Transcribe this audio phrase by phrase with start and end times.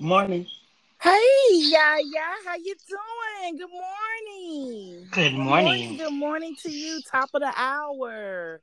[0.00, 0.46] Morning.
[1.00, 1.20] Hey,
[1.52, 2.34] yeah, yeah.
[2.44, 3.56] How you doing?
[3.56, 5.08] Good morning.
[5.10, 5.96] Good morning.
[5.96, 7.00] Good morning to you.
[7.10, 8.60] Top of the hour.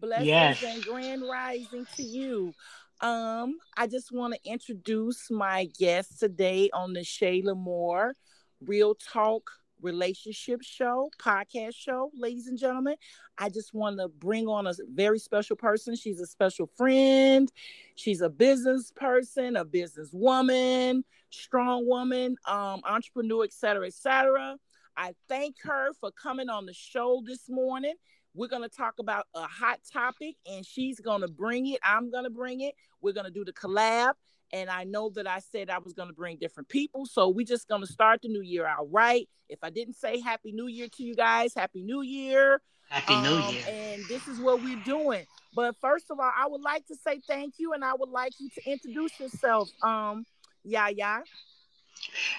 [0.00, 0.62] Blessings Yes.
[0.64, 2.52] and grand rising to you.
[3.00, 8.16] Um, I just want to introduce my guest today on the Shayla Moore
[8.60, 9.50] Real Talk
[9.82, 12.96] Relationship Show, podcast show, ladies and gentlemen.
[13.36, 15.96] I just want to bring on a very special person.
[15.96, 17.50] She's a special friend.
[17.96, 24.56] She's a business person, a businesswoman, strong woman, um, entrepreneur, et cetera, et cetera.
[24.96, 27.94] I thank her for coming on the show this morning.
[28.34, 31.80] We're going to talk about a hot topic, and she's going to bring it.
[31.84, 32.74] I'm going to bring it.
[33.00, 34.14] We're going to do the collab.
[34.52, 37.06] And I know that I said I was going to bring different people.
[37.06, 39.28] So we're just going to start the new year out right.
[39.48, 42.60] If I didn't say Happy New Year to you guys, Happy New Year.
[42.88, 43.62] Happy New Um, Year.
[43.68, 45.24] And this is what we're doing.
[45.54, 48.32] But first of all, I would like to say thank you, and I would like
[48.38, 49.70] you to introduce yourself.
[49.82, 50.26] Um,
[50.64, 51.20] yeah.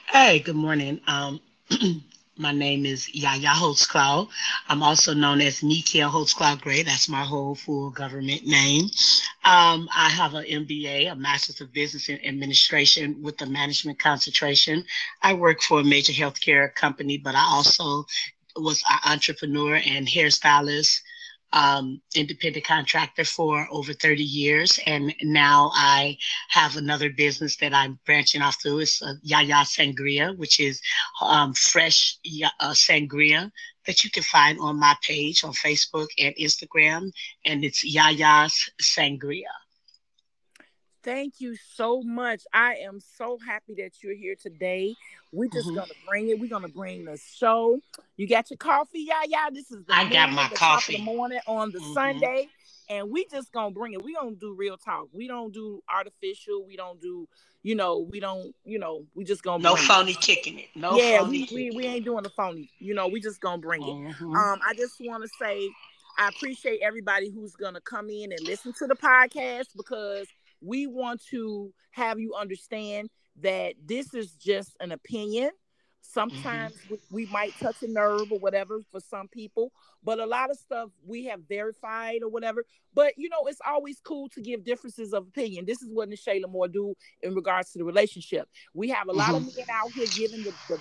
[0.07, 1.01] Hey, good morning.
[1.07, 1.39] Um,
[2.37, 4.27] my name is Yaya Holtzclaw.
[4.67, 6.81] I'm also known as Nikia Holtzclaw Gray.
[6.81, 8.85] That's my whole full government name.
[9.45, 14.83] Um, I have an MBA, a Master's of Business in Administration with a management concentration.
[15.21, 18.05] I work for a major healthcare company, but I also
[18.55, 21.01] was an entrepreneur and hairstylist
[21.53, 24.79] um, independent contractor for over 30 years.
[24.85, 26.17] And now I
[26.49, 28.79] have another business that I'm branching off to.
[28.79, 30.81] It's uh, Yaya Sangria, which is
[31.21, 32.17] um, fresh
[32.59, 33.51] uh, sangria
[33.85, 37.11] that you can find on my page on Facebook and Instagram.
[37.45, 39.62] And it's Yaya's Sangria.
[41.03, 42.43] Thank you so much.
[42.53, 44.95] I am so happy that you're here today.
[45.33, 45.75] We're just Mhm.
[45.75, 46.39] gonna bring it.
[46.39, 47.79] We're gonna bring the show.
[48.15, 49.49] You got your coffee, yeah, yeah.
[49.51, 50.97] This is the I got my the top of coffee.
[50.97, 51.93] the morning on the Mhm.
[51.93, 52.47] Sunday,
[52.89, 54.01] and we just gonna bring it.
[54.01, 55.09] We gonna do real talk.
[55.11, 56.63] We don't do artificial.
[56.65, 57.27] We don't do,
[57.63, 59.87] you know, we don't, you know, we just gonna No bring it.
[59.87, 60.69] phony kicking it.
[60.75, 62.69] No yeah, phony we, we we ain't doing the phony.
[62.79, 63.87] You know, we just gonna bring it.
[64.15, 64.35] Mhm.
[64.37, 65.69] Um, I just want to say
[66.17, 70.27] I appreciate everybody who's gonna come in and listen to the podcast because
[70.63, 73.09] we want to have you understand
[73.41, 75.51] that this is just an opinion.
[76.01, 76.95] Sometimes mm-hmm.
[77.11, 79.71] we, we might touch a nerve or whatever for some people,
[80.03, 82.65] but a lot of stuff we have verified or whatever.
[82.93, 85.65] But you know, it's always cool to give differences of opinion.
[85.65, 88.47] This is what Ne'Che La'Mour do in regards to the relationship.
[88.73, 89.57] We have a lot of mm-hmm.
[89.57, 90.79] men out here giving the, the,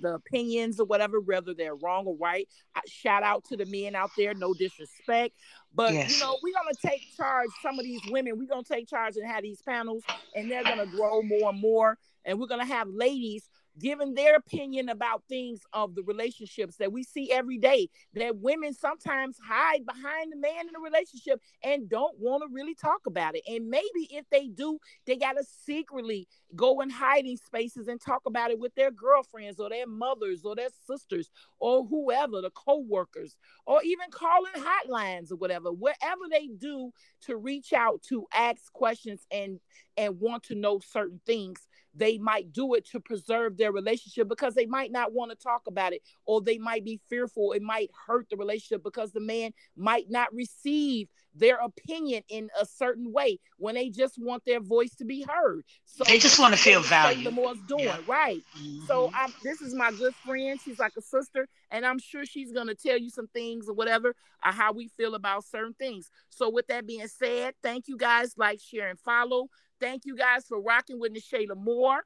[0.00, 2.48] the opinions or whatever, whether they're wrong or right.
[2.86, 5.34] Shout out to the men out there, no disrespect.
[5.74, 6.12] But Yes.
[6.12, 7.48] you know, we're gonna take charge.
[7.62, 10.02] Some of these women, we're gonna take charge and have these panels,
[10.34, 11.98] and they're gonna grow more and more.
[12.24, 13.48] And we're gonna have ladies
[13.80, 17.88] giving their opinion about things of the relationships that we see every day.
[18.14, 22.74] That women sometimes hide behind the man in the relationship and don't want to really
[22.74, 23.42] talk about it.
[23.48, 28.50] And maybe if they do, they gotta secretly go in hiding spaces and talk about
[28.50, 33.36] it with their girlfriends or their mothers or their sisters or whoever, the co-workers,
[33.66, 36.90] or even calling hotlines or whatever, whatever they do
[37.22, 39.60] to reach out to ask questions and
[39.96, 44.54] and want to know certain things they might do it to preserve their relationship because
[44.54, 47.90] they might not want to talk about it or they might be fearful it might
[48.06, 53.38] hurt the relationship because the man might not receive their opinion in a certain way
[53.56, 57.26] when they just want their voice to be heard so They just wanna feel valued.
[57.26, 57.98] Shayla Moore's doing Yeah.
[58.06, 58.44] right
[58.86, 59.10] so Mhm.
[59.14, 60.60] I'm, this is my good friend.
[60.60, 64.08] She's like a sister, and I'm sure she's gonna tell you some things or whatever,
[64.44, 66.10] or how we feel about certain things.
[66.30, 68.34] So with that being said, thank you guys.
[68.36, 69.48] Like, share, and follow.
[69.78, 72.00] Thank you guys for rocking with Ne'Che La'Mour.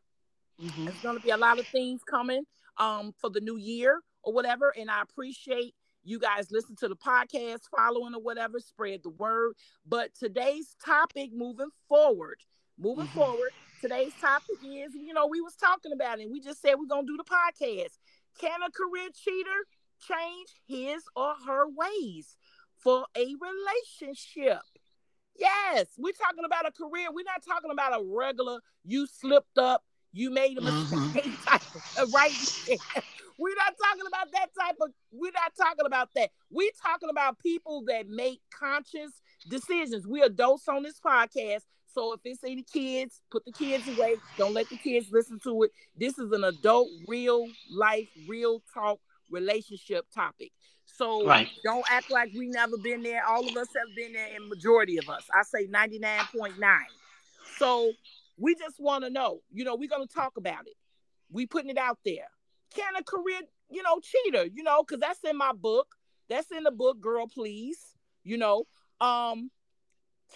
[0.60, 0.84] Mhm.
[0.84, 2.44] There's gonna be a lot of things coming
[2.76, 5.74] um for the new year or whatever, and I appreciate
[6.04, 9.54] you guys listen to the podcast, following or whatever, spread the word.
[9.86, 12.38] But today's topic, moving forward,
[12.78, 13.14] moving Mhm.
[13.14, 13.50] forward,
[13.80, 16.30] today's topic is, you know, we was talking about it.
[16.30, 17.98] We just said we're gonna do the podcast.
[18.38, 19.66] Can a career cheater
[20.00, 22.36] change his or her ways
[22.76, 24.60] for a relationship?
[25.36, 27.08] Yes, we're talking about a career.
[27.12, 28.60] We're not talking about a regular.
[28.84, 29.84] You slipped up.
[30.12, 31.24] You made a mistake.
[31.44, 31.62] type
[31.98, 32.32] of- right?
[33.38, 34.90] we're not talking about that type of.
[35.12, 36.30] We're not talking about that.
[36.50, 39.10] We're talking about people that make conscious
[39.48, 40.06] decisions.
[40.06, 41.62] We adults on this podcast.
[41.92, 44.16] So if it's any kids, put the kids away.
[44.36, 45.70] Don't let the kids listen to it.
[45.96, 48.98] This is an adult, real life, real talk
[49.30, 50.50] relationship topic.
[50.86, 51.48] So Right.
[51.64, 53.24] don't act like we never been there.
[53.26, 55.24] All of us have been there, and majority of us.
[55.32, 56.86] I say 99.9.
[57.58, 57.92] So
[58.38, 60.74] we just want to know, you know, we're gonna talk about it.
[61.30, 62.28] We putting it out there.
[62.74, 63.40] Can a career,
[63.70, 65.88] you know, cheater, you know, because that's in my book.
[66.28, 67.78] That's in the book, girl, please.
[68.22, 68.64] You know,
[69.00, 69.50] um,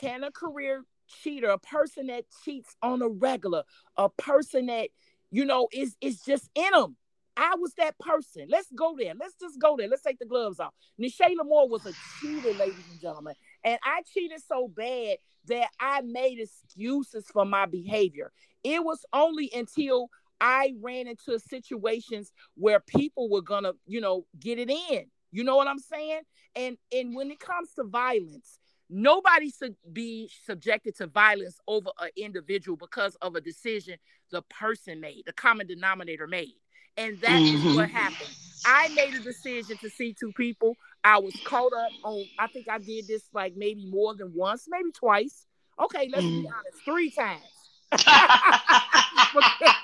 [0.00, 0.84] can a career
[1.22, 3.64] cheater, a person that cheats on a regular,
[3.96, 4.90] a person that
[5.30, 6.96] you know is is just in them.
[7.38, 8.46] I was that person.
[8.50, 9.14] Let's go there.
[9.18, 9.86] Let's just go there.
[9.88, 10.74] Let's take the gloves off.
[11.00, 13.34] Ne'Che La'Mour was a cheater, ladies and gentlemen.
[13.62, 18.32] And I cheated so bad that I made excuses for my behavior.
[18.64, 24.58] It was only until I ran into situations where people were gonna, you know, get
[24.58, 25.06] it in.
[25.30, 26.20] You know what I'm saying?
[26.56, 28.58] And and when it comes to violence,
[28.88, 33.96] nobody should be subjected to violence over an individual because of a decision
[34.30, 36.54] the person made, the common denominator made.
[36.96, 37.68] And that mm-hmm.
[37.68, 38.30] is what happened.
[38.66, 40.76] I made a decision to see two people.
[41.04, 44.66] I was caught up on, I think I did this like maybe more than once,
[44.68, 45.46] maybe twice.
[45.80, 46.42] Okay, let's mm-hmm.
[46.42, 47.42] be honest, three times.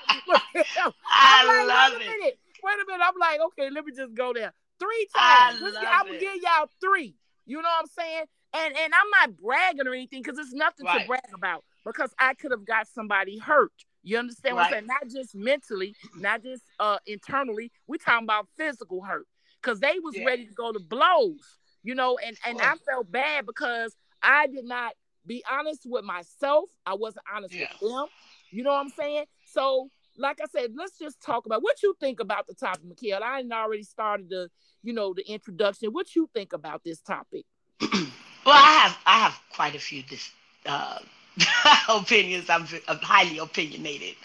[1.11, 2.39] I like, love wait a minute, it.
[2.63, 3.05] Wait a minute.
[3.05, 4.53] I'm like, okay, let me just go there.
[4.79, 5.61] Three times.
[5.61, 7.15] I'm gonna give y'all three.
[7.45, 8.23] You know what I'm saying?
[8.53, 11.01] And and I'm not bragging or anything because it's nothing right.
[11.01, 13.71] to brag about because I could have got somebody hurt.
[14.03, 14.61] You understand right.
[14.61, 14.87] what I'm saying?
[14.87, 17.71] Not just mentally, not just uh internally.
[17.87, 19.27] We're talking about physical hurt
[19.61, 20.25] because they was yeah.
[20.25, 21.59] ready to go to blows.
[21.83, 24.93] You know, and and I felt bad because I did not
[25.25, 26.69] be honest with myself.
[26.85, 27.67] I wasn't honest yeah.
[27.81, 28.07] with them.
[28.51, 29.25] You know what I'm saying?
[29.45, 33.21] So, like I said, let's just talk about what you think about the topic, Mikeal.
[33.21, 34.49] I already started the,
[34.83, 35.89] you know, the introduction.
[35.91, 37.45] What you think about this topic?
[37.81, 38.01] well,
[38.45, 40.31] I have I have quite a few this
[40.65, 40.99] uh,
[41.89, 42.49] opinions.
[42.49, 44.15] I'm a highly opinionated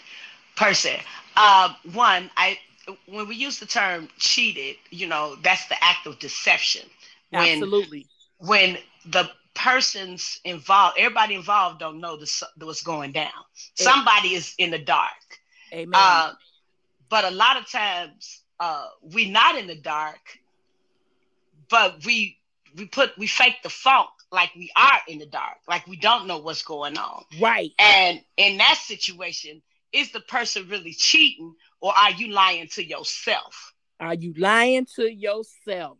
[0.55, 0.97] person.
[1.35, 2.57] Uh, one, I
[3.07, 6.87] when we use the term cheated, you know, that's the act of deception.
[7.29, 8.07] When, Absolutely.
[8.39, 13.31] When the persons involved, everybody involved don't know the, what's going down.
[13.75, 15.09] Somebody is in the dark.
[15.73, 15.91] Amen.
[15.93, 16.33] Uh,
[17.09, 20.19] but a lot of times uh, we not in the dark,
[21.69, 22.37] but we
[22.75, 26.27] we put we fake the funk like we are in the dark, like we don't
[26.27, 27.23] know what's going on.
[27.39, 27.71] Right.
[27.77, 33.73] And in that situation, is the person really cheating or are you lying to yourself?
[33.99, 35.97] Are you lying to yourself?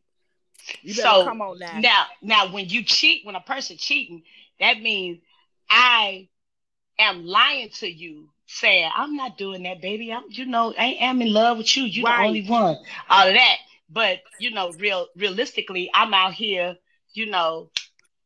[0.81, 1.79] You so come on now.
[1.79, 4.23] Now, now, when you cheat, when a person cheating,
[4.59, 5.19] that means
[5.69, 6.29] I
[6.99, 10.11] am lying to you, saying I'm not doing that, baby.
[10.11, 11.83] I'm, you know, I am in love with you.
[11.83, 12.21] You're right.
[12.21, 12.77] the only one.
[13.09, 13.57] All of that,
[13.89, 16.75] but you know, real realistically, I'm out here,
[17.13, 17.69] you know,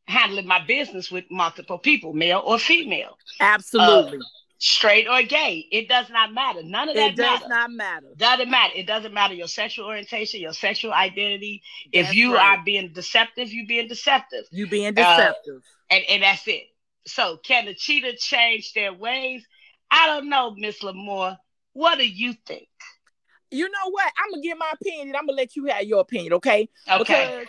[0.06, 3.16] handling my business with multiple people, male or female.
[3.40, 4.18] Absolutely.
[4.18, 4.22] Uh,
[4.58, 5.66] straight or gay.
[5.70, 6.62] It does not matter.
[6.62, 7.48] None of that it does matter.
[7.48, 8.06] not matter.
[8.16, 8.72] Doesn't matter.
[8.76, 11.62] It doesn't matter your sexual orientation, your sexual identity.
[11.92, 12.58] That's if you right.
[12.58, 14.44] are being deceptive, you being deceptive.
[14.50, 15.56] You being deceptive.
[15.56, 16.64] Uh, and, and that's it.
[17.06, 19.46] So can the cheater change their ways?
[19.90, 21.36] I don't know, Miss La'Mour.
[21.72, 22.68] What do you think?
[23.50, 24.12] You know what?
[24.18, 25.14] I'm gonna give my opinion.
[25.14, 26.68] I'm gonna let you have your opinion, okay?
[26.90, 26.98] Okay.
[26.98, 27.46] Because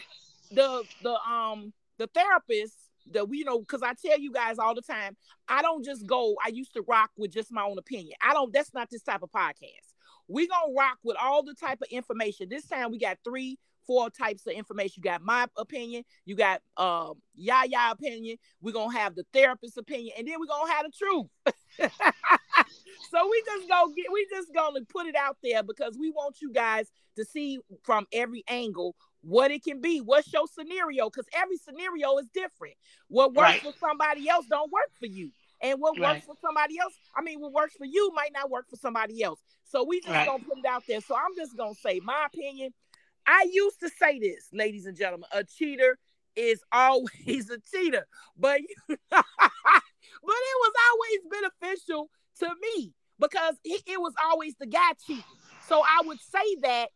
[0.51, 2.75] the the um the therapist
[3.11, 5.15] that we you know because i tell you guys all the time
[5.47, 8.53] i don't just go i used to rock with just my own opinion i don't
[8.53, 9.93] that's not this type of podcast
[10.27, 13.57] we gonna rock with all the type of information this time we got three
[13.87, 18.95] four types of information you got my opinion you got um yaya opinion we're gonna
[18.97, 21.27] have the therapist opinion and then we're gonna have the truth
[23.09, 26.41] so we just go get we just gonna put it out there because we want
[26.41, 29.99] you guys to see from every angle what it can be.
[29.99, 31.09] What's your scenario?
[31.09, 32.75] Because every scenario is different.
[33.09, 33.61] What works right.
[33.61, 35.31] for somebody else don't work for you.
[35.61, 36.13] And what right.
[36.13, 39.23] works for somebody else, I mean, what works for you might not work for somebody
[39.23, 39.39] else.
[39.65, 40.27] So we just right.
[40.27, 41.01] gonna put it out there.
[41.01, 42.73] So I'm just gonna say my opinion.
[43.27, 45.97] I used to say this, ladies and gentlemen, a cheater
[46.35, 48.07] is always a cheater.
[48.37, 54.91] But but it was always beneficial to me because it, it was always the guy
[55.05, 55.23] cheating.
[55.67, 56.89] So I would say that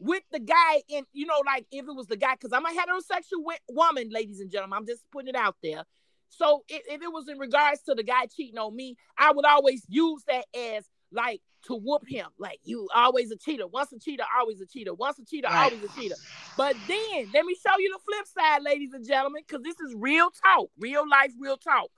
[0.00, 2.68] with the guy in, you know, like if it was the guy, because I'm a
[2.68, 5.84] heterosexual woman, ladies and gentlemen, I'm just putting it out there.
[6.30, 9.44] So if, if it was in regards to the guy cheating on me, I would
[9.44, 12.26] always use that as like to whoop him.
[12.38, 13.66] Like you always a cheater.
[13.66, 14.94] Once a cheater, always a cheater.
[14.94, 15.72] Once a cheater, right.
[15.72, 16.14] always a cheater.
[16.56, 19.94] But then let me show you the flip side, ladies and gentlemen, because this is
[19.96, 21.88] real talk, real life, real talk.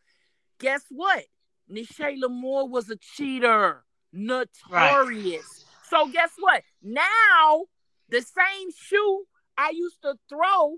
[0.58, 1.24] Guess what?
[1.70, 4.66] Ne'Che La'Mour was a cheater, notorious.
[4.70, 5.42] Right.
[5.88, 6.62] So guess what?
[6.82, 7.64] Now
[8.08, 9.24] the same shoe
[9.56, 10.76] I used to throw,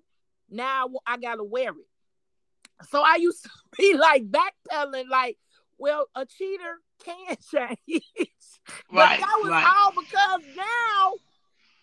[0.50, 2.86] now I gotta wear it.
[2.90, 5.38] So I used to be like backpedaling, like,
[5.82, 8.04] well, a cheater can change.
[8.16, 9.66] but right, that was right.
[9.66, 11.14] all because now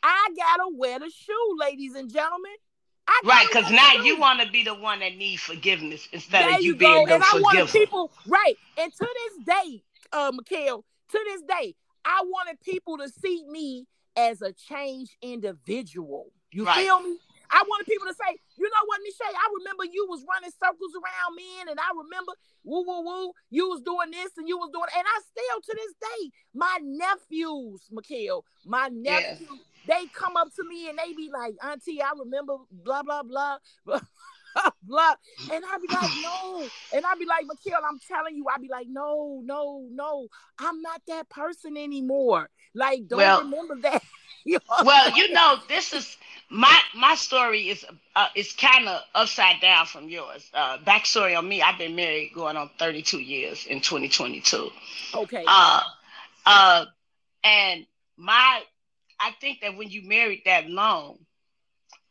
[0.02, 2.54] I gotta wear the shoe, ladies and gentlemen.
[3.26, 6.62] Right, because now you want to be the one that needs forgiveness instead there of
[6.62, 8.56] you, you being the and I wanted people right.
[8.78, 11.76] And to this day, uh, Mikeal, to this day,
[12.06, 16.32] I wanted people to see me as a changed individual.
[16.52, 16.76] You right.
[16.78, 17.18] feel me?
[17.52, 20.94] I wanted people to say, you know what, Niche, I remember you was running circles
[20.94, 24.70] around men, and I remember woo woo woo, you was doing this and you was
[24.72, 29.88] doing, and I still to this day, my nephews, Mikeal, my nephews, yeah.
[29.88, 33.58] they come up to me and they be like, Auntie, I remember blah blah blah.
[34.84, 35.14] blah.
[35.52, 36.68] And I'd be like, no.
[36.94, 40.28] And I'd be like, Mikeal, I'm telling you, I'd be like, no, no, no.
[40.58, 42.50] I'm not that person anymore.
[42.74, 44.04] Like, don't well, remember that.
[44.84, 46.18] well, you know, this is
[46.50, 50.50] my my story is uh, is kind of upside down from yours.
[50.54, 54.70] Uh, backstory on me: I've been married going on 32 years in 2022.
[55.16, 55.44] Okay.
[55.48, 55.82] Uh,
[56.46, 56.86] uh,
[57.44, 57.86] and
[58.18, 58.62] my,
[59.20, 61.20] I think that when you married that long,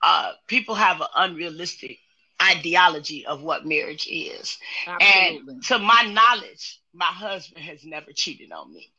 [0.02, 1.98] uh, people have an unrealistic
[2.40, 4.56] ideology of what marriage is.
[4.86, 5.54] Absolutely.
[5.54, 8.92] And to my knowledge, my husband has never cheated on me.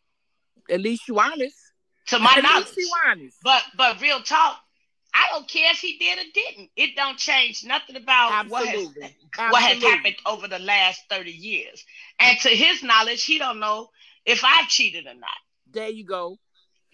[0.70, 1.56] At least you honest.
[2.08, 2.68] To my At knowledge.
[2.76, 3.38] you honest.
[3.44, 4.60] But but real talk,
[5.14, 6.70] I don't care if he did or didn't.
[6.76, 8.88] It don't change nothing about what has,
[9.38, 11.84] what has happened over the last 30 years.
[12.20, 13.90] And to his knowledge, he don't know
[14.26, 15.30] if I've cheated or not.
[15.72, 16.38] There you go.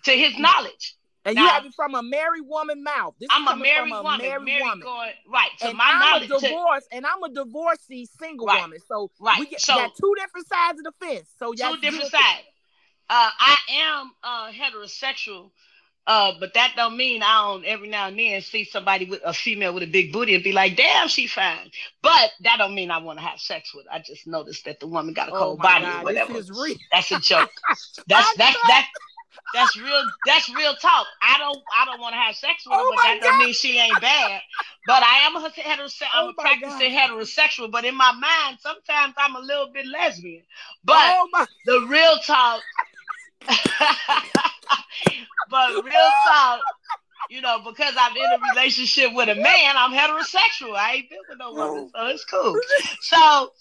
[0.06, 0.96] To his knowledge.
[1.26, 3.16] And now, you have it from a married woman mouth.
[3.20, 4.22] This I'm a married a woman.
[4.22, 4.80] Married, married woman.
[4.82, 5.50] Going, right.
[5.60, 8.78] To and my I'm knowledge, a divorce, to, and I'm a divorcee single right, woman.
[8.88, 9.40] So right.
[9.40, 11.28] we get, so, got two different sides of the fence.
[11.40, 12.44] So two different sides.
[13.10, 15.50] Uh, I am uh, heterosexual,
[16.08, 19.34] uh, but that don't mean I don't every now and then see somebody with a
[19.34, 21.72] female with a big booty and be like, damn, she fine.
[22.02, 23.86] But that don't mean I want to have sex with.
[23.86, 23.94] Her.
[23.96, 26.34] I just noticed that the woman got a oh cold oh body God, or whatever.
[26.92, 27.50] That's a joke.
[28.08, 28.88] that's that's that
[29.54, 30.04] that's real.
[30.26, 31.08] That's real talk.
[31.22, 31.58] I don't.
[31.80, 33.28] I don't want to have sex with her, oh but that God.
[33.28, 34.42] don't mean she ain't bad.
[34.86, 36.08] But I am a heterosexual.
[36.14, 37.10] I'm oh a practicing God.
[37.10, 37.72] heterosexual.
[37.72, 40.44] But in my mind, sometimes I'm a little bit lesbian.
[40.84, 42.62] But oh the real talk.
[45.50, 46.62] but real talk.
[47.30, 50.76] You know, because I'm in a relationship with a man, I'm heterosexual.
[50.76, 52.06] I ain't been with no woman, oh.
[52.06, 52.56] so it's cool.
[53.02, 53.52] So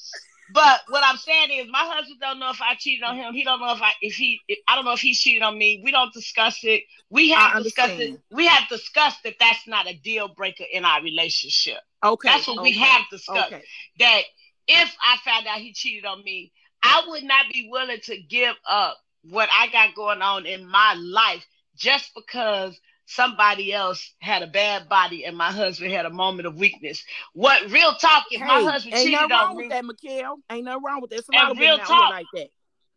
[0.53, 3.33] but what I'm saying is, my husband don't know if I cheated on him.
[3.33, 5.57] He don't know if I if he if, I don't know if he cheated on
[5.57, 5.81] me.
[5.83, 6.83] We don't discuss it.
[7.09, 8.21] We have discussed it.
[8.31, 11.79] We have discussed that that's not a deal breaker in our relationship.
[12.05, 12.71] Okay, that's what okay.
[12.71, 13.53] we have discussed.
[13.53, 13.63] Okay.
[14.01, 14.23] That
[14.69, 18.55] if I found out he cheated on me, I would not be willing to give
[18.69, 18.99] up
[19.31, 21.45] what I got going on in my life
[21.77, 26.57] just because somebody else had a bad body and my husband had a moment of
[26.57, 27.05] weakness.
[27.33, 30.37] What real talk if hey, my husband ain't cheated wrong on with that, Mikeal.
[30.51, 31.25] Ain't nothing wrong with that.
[31.33, 32.49] and real talk like that.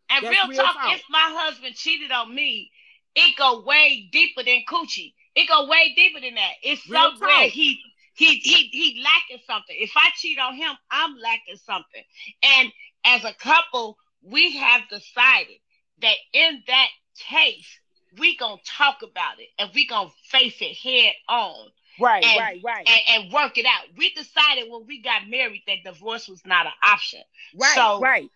[0.10, 2.72] And real, real talk, talk, if my husband cheated on me,
[3.16, 5.14] it go way deeper than coochie.
[5.36, 6.54] It go way deeper than that.
[6.64, 7.50] It's real somewhere talk.
[7.50, 7.80] he
[8.14, 9.76] he he he lacking something.
[9.78, 12.04] If I cheat on him, I'm lacking something.
[12.42, 12.72] And
[13.06, 15.58] as a couple, we have decided
[16.02, 16.88] that in that
[17.18, 17.80] case,
[18.18, 21.68] we gonna talk about it and we gonna face it head on.
[22.00, 22.88] Right, and, right, right.
[22.88, 23.88] And, and, work it out.
[23.98, 27.22] We decided when we got married that divorce was not an option.
[27.60, 28.30] Right, so, right.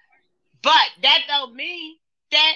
[0.64, 1.98] But that don't mean
[2.32, 2.56] that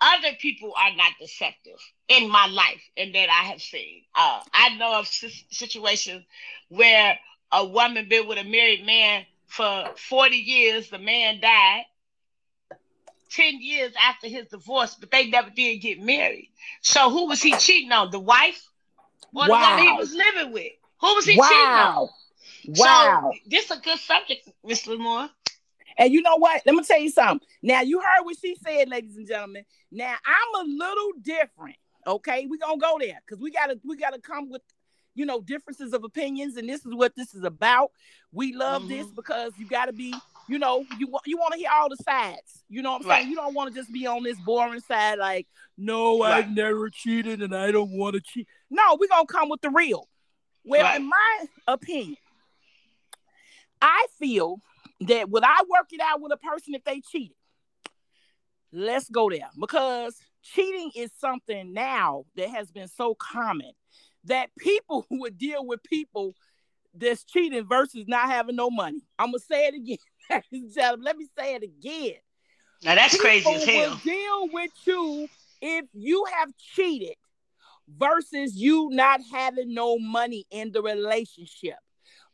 [0.00, 1.78] other people are not deceptive
[2.08, 4.02] in my life and that I have seen.
[4.14, 6.24] Uh, I know of situations
[6.68, 7.18] where
[7.52, 11.84] a woman been with a married man for 40 years, the man died,
[13.30, 16.50] 10 years after his divorce, but they never did get married.
[16.82, 18.10] So who was he cheating on?
[18.10, 18.62] The wife?
[19.34, 19.46] Or wow.
[19.46, 20.72] the woman he was living with?
[21.00, 21.48] Who was he wow.
[21.48, 22.08] cheating on?
[22.68, 23.30] Wow.
[23.32, 25.28] So this is a good subject, Miss La'Mour.
[25.98, 26.62] And you know what?
[26.66, 27.46] Let me tell you something.
[27.62, 29.64] Now you heard what she said, ladies and gentlemen.
[29.90, 31.76] Now I'm a little different.
[32.06, 34.62] Okay, we're gonna go there because we gotta we gotta come with
[35.14, 37.90] you know differences of opinions, and this is what this is about.
[38.30, 38.90] We love mm-hmm.
[38.90, 40.14] this because you gotta be
[40.48, 42.64] you know, you you want to hear all the sides.
[42.68, 43.18] You know what I'm right.
[43.18, 43.30] saying?
[43.30, 46.44] You don't want to just be on this boring side, like, no, right.
[46.44, 48.46] I've never cheated and I don't want to cheat.
[48.70, 50.08] No, we're gonna come with the real.
[50.64, 51.00] Well, right.
[51.00, 52.16] in my opinion,
[53.80, 54.60] I feel
[55.02, 57.36] that would I work it out with a person if they cheated?
[58.72, 63.72] Let's go there because cheating is something now that has been so common
[64.24, 66.34] that people would deal with people
[66.94, 69.02] that's cheating versus not having no money.
[69.18, 69.98] I'm gonna say it again.
[70.30, 72.16] Let me say it again.
[72.82, 74.00] Now that's People crazy as hell.
[74.04, 75.28] Deal with you
[75.62, 77.14] if you have cheated
[77.88, 81.76] versus you not having no money in the relationship.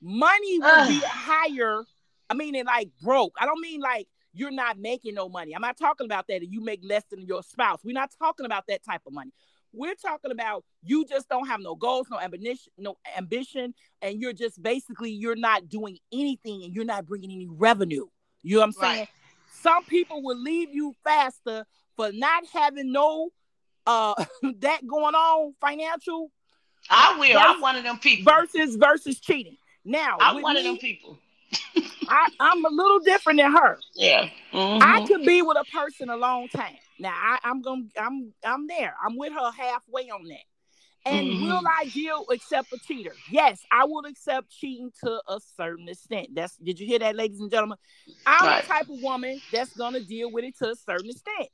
[0.01, 1.83] Money will be higher.
[2.29, 3.35] I mean, it like broke.
[3.41, 5.55] I don't mean like you're not making no money.
[5.55, 6.43] I'm not talking about that.
[6.43, 7.81] And you make less than your spouse.
[7.85, 9.31] We're not talking about that type of money.
[9.73, 14.33] We're talking about you just don't have no goals, no ambition, no ambition, and you're
[14.33, 18.07] just basically you're not doing anything and you're not bringing any revenue.
[18.43, 18.99] You know what I'm saying?
[19.00, 19.09] Right.
[19.62, 21.64] Some people will leave you faster
[21.97, 23.31] for not having no
[23.87, 24.14] uh
[24.59, 26.31] that going on financial
[26.91, 27.29] I will.
[27.29, 28.33] Versus, I'm one of them people.
[28.33, 29.57] Versus versus cheating.
[29.85, 31.19] Now I'm one me, of them people.
[32.09, 33.79] I, I'm a little different than her.
[33.95, 34.29] Yeah.
[34.52, 34.83] Mm-hmm.
[34.83, 36.76] I could be with a person a long time.
[37.02, 38.94] Now I, am gonna I'm I'm there.
[39.04, 40.44] I'm with her halfway on that.
[41.04, 41.47] And mm-hmm.
[41.47, 43.12] will I deal accept a cheater?
[43.28, 46.28] Yes, I will accept cheating to a certain extent.
[46.32, 47.78] That's did you hear that, ladies and gentlemen?
[48.25, 48.62] I'm right.
[48.62, 51.49] the type of woman that's gonna deal with it to a certain extent.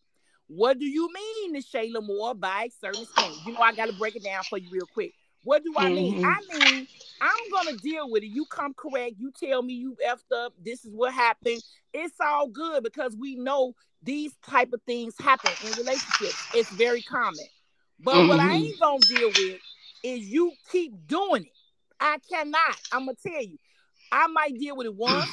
[0.48, 3.34] What do you mean, to Shayla Moore, by a certain extent?
[3.46, 5.14] You know, I gotta break it down for you real quick.
[5.44, 6.22] What do I mean?
[6.22, 6.26] Mm-hmm.
[6.26, 6.86] I mean,
[7.22, 8.28] I'm gonna deal with it.
[8.28, 9.14] You come correct.
[9.18, 10.52] You tell me you effed up.
[10.62, 11.62] This is what happened.
[11.94, 16.48] It's all good because we know these type of things happen in relationships.
[16.54, 17.44] It's very common.
[18.00, 18.28] But mm-hmm.
[18.28, 18.52] what I mm-hmm.
[18.52, 19.60] ain't gonna deal with
[20.04, 21.52] is you keep doing it.
[22.00, 22.76] I cannot.
[22.92, 23.58] I'm gonna tell you.
[24.10, 25.30] I might deal with it once.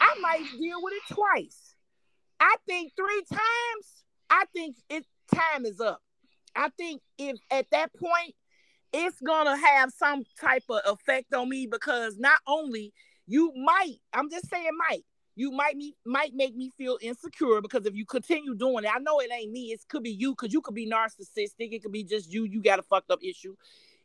[0.00, 1.74] I might deal with it twice.
[2.38, 4.02] I think three times.
[4.28, 6.00] I think it time is up.
[6.54, 8.34] I think if at that point
[8.92, 12.92] it's gonna have some type of effect on me because not only
[13.26, 15.04] you might, I'm just saying might,
[15.36, 18.98] you might me might make me feel insecure because if you continue doing it, I
[18.98, 19.66] know it ain't me.
[19.72, 21.72] It could be you because you could be narcissistic.
[21.72, 22.44] It could be just you.
[22.44, 23.54] You got a fucked up issue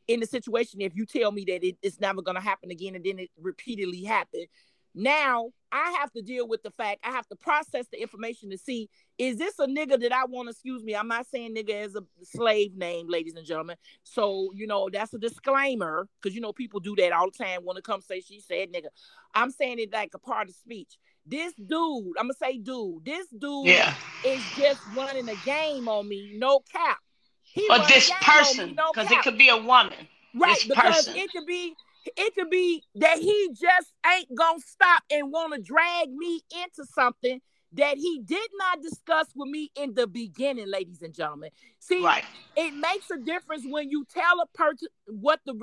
[0.08, 0.82] in the situation.
[0.82, 4.04] If you tell me that it, it's never gonna happen again and then it repeatedly
[4.04, 4.48] happened,
[4.94, 8.58] now I have to deal with the fact I have to process the information to
[8.58, 10.50] see is this a nigga that I want?
[10.50, 13.78] Excuse me, I'm not saying nigga as a slave name, ladies and gentlemen.
[14.04, 17.64] So you know that's a disclaimer because you know people do that all the time.
[17.64, 18.88] Want to come say she said nigga?
[19.34, 20.98] I'm saying it like a part of speech.
[21.26, 23.06] This dude, I'm gonna say dude.
[23.06, 23.94] This dude yeah.
[24.26, 26.98] is just running a game on me, no cap.
[27.44, 29.94] He or this person, because no it could be a woman.
[30.34, 31.16] Right, this because person.
[31.18, 31.76] it could be
[32.06, 36.86] it could be that he just ain't gonna stop and want to drag me into
[36.92, 37.40] something
[37.74, 41.52] that he did not discuss with me in the beginning, ladies and gentlemen.
[41.80, 42.24] See, right.
[42.56, 45.54] it makes a difference when you tell a person what the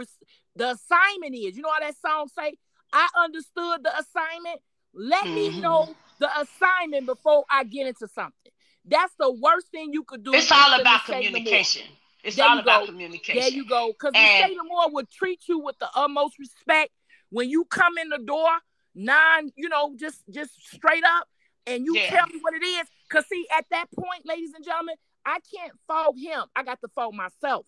[0.57, 1.57] the assignment is.
[1.57, 2.55] You know how that song say?
[2.93, 4.61] I understood the assignment.
[4.99, 5.35] Let mm-hmm.
[5.35, 8.53] me know the assignment before I get into something.
[8.85, 10.35] That's the worst thing you could do.
[10.35, 11.87] It's all about communication.
[12.25, 12.87] It's there all about go.
[12.87, 13.41] communication.
[13.41, 13.93] There you go.
[13.93, 14.51] Because and...
[14.51, 16.91] Taylor Moore would treat you with the utmost respect
[17.31, 18.49] when you come in the door,
[18.95, 21.29] non, you know, just just straight up,
[21.67, 22.11] and you yeah.
[22.11, 22.89] tell me what it is.
[23.09, 26.43] Cause see, at that point, ladies and gentlemen, I can't fault him.
[26.57, 27.67] I got to fault myself.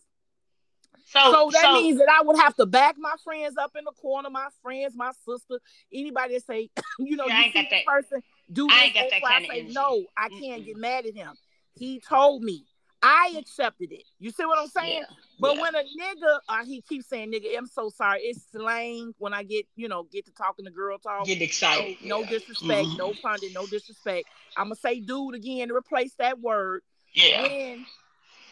[1.07, 3.85] So, so that so, means that I would have to back my friends up in
[3.85, 5.59] the corner, my friends, my sister,
[5.93, 8.77] anybody that say, you know, yeah, you see this person do this.
[8.77, 10.67] I ain't got that kind I say, no, I can't Mm-mm.
[10.67, 11.35] get mad at him.
[11.75, 12.65] He told me
[13.03, 14.05] I accepted it.
[14.19, 15.05] You see what I'm saying?
[15.09, 15.63] Yeah, but yeah.
[15.63, 18.21] when a nigga, uh, he keeps saying nigga, I'm so sorry.
[18.21, 21.25] It's slang when I get, you know, get to talking to girl talk.
[21.25, 21.97] Get excited.
[22.05, 22.25] No, yeah.
[22.25, 22.97] no disrespect, mm-hmm.
[22.99, 24.29] no pundit, no disrespect.
[24.57, 26.83] I'm gonna say dude again to replace that word.
[27.15, 27.43] Yeah.
[27.43, 27.87] When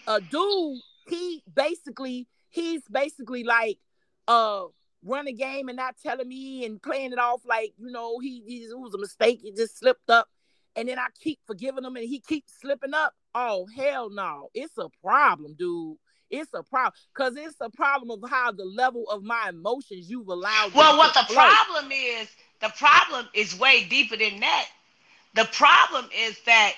[0.06, 3.78] a dude, he basically, he's basically like
[4.26, 4.64] uh
[5.04, 8.42] run a game and not telling me and playing it off like, you know, he,
[8.46, 10.28] he it was a mistake, he just slipped up.
[10.76, 14.48] And then I keep forgiving him and he keeps slipping up Oh hell no!
[14.54, 15.96] It's a problem, dude.
[16.30, 20.28] It's a problem because it's a problem of how the level of my emotions you've
[20.28, 20.74] allowed.
[20.74, 21.36] Well, what the flow.
[21.36, 22.28] problem is,
[22.60, 24.66] the problem is way deeper than that.
[25.36, 26.74] The problem is that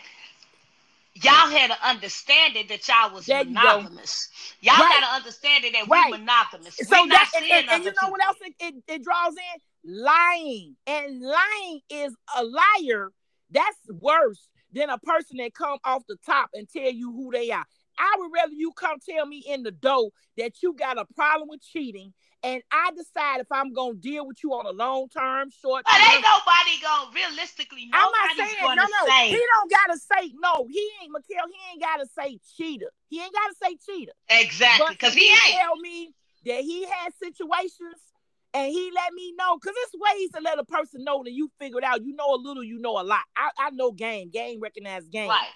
[1.15, 4.29] y'all had to understand it that y'all was there monogamous.
[4.61, 5.01] You all right.
[5.01, 6.11] got to understand it that right.
[6.11, 6.77] we monogamous.
[6.77, 10.03] So we that, and, and, and you know what else it, it, it draws in?
[10.03, 10.77] Lying.
[10.87, 13.11] And lying is a liar.
[13.51, 17.51] That's worse than a person that come off the top and tell you who they
[17.51, 17.65] are.
[17.99, 21.49] I would rather you come tell me in the dough that you got a problem
[21.51, 25.51] with cheating, and I decide if I'm gonna deal with you on a long term,
[25.51, 25.85] short.
[25.87, 26.01] Term.
[26.01, 27.91] But ain't nobody gonna realistically.
[27.93, 29.07] I'm not saying no, no.
[29.07, 29.29] Say.
[29.29, 30.67] He don't gotta say no.
[30.71, 31.47] He ain't Mikeal.
[31.49, 32.91] He ain't gotta say cheater.
[33.09, 34.13] He ain't gotta say cheater.
[34.29, 35.61] Exactly, because he, he ain't.
[35.61, 36.15] Tell me
[36.47, 38.01] that he had situations
[38.55, 41.51] and he let me know because it's ways to let a person know that you
[41.59, 44.61] figured out you know a little you know a lot i, I know game game
[44.61, 45.49] recognize game right.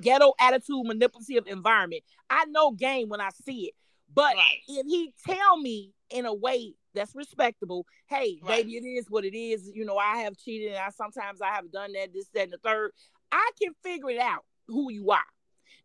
[0.00, 3.74] ghetto attitude manipulative environment i know game when i see it
[4.14, 4.58] but right.
[4.68, 8.58] if he tell me in a way that's respectable hey right.
[8.58, 11.48] baby it is what it is you know i have cheated and i sometimes i
[11.48, 12.90] have done that this that and the third
[13.30, 15.18] i can figure it out who you are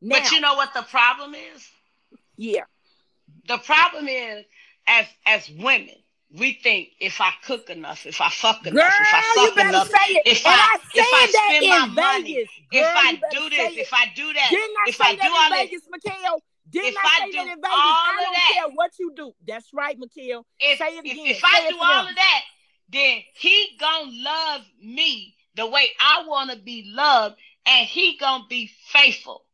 [0.02, 1.70] now, but you know what the problem is
[2.38, 2.64] yeah
[3.48, 4.46] the problem is
[4.88, 5.96] as as women
[6.38, 9.90] we think if I cook enough, if I fuck enough, Girl, if I fuck enough,
[10.26, 11.96] if I, if I spend my Vegas.
[11.96, 15.22] money, Girl, if I do this, if I do that, Didn't I if I do
[15.24, 16.40] all Vegas, this, Mikeal?
[16.70, 17.62] Didn't I, I say that in Vegas?
[17.64, 19.34] I don't that, care what you do.
[19.48, 20.44] That's right, Mikeal.
[20.60, 21.28] If, say it if, again.
[21.28, 22.42] if I do all of that,
[22.90, 28.46] then he gonna love me the way I want to be loved, and he gonna
[28.50, 29.46] be faithful.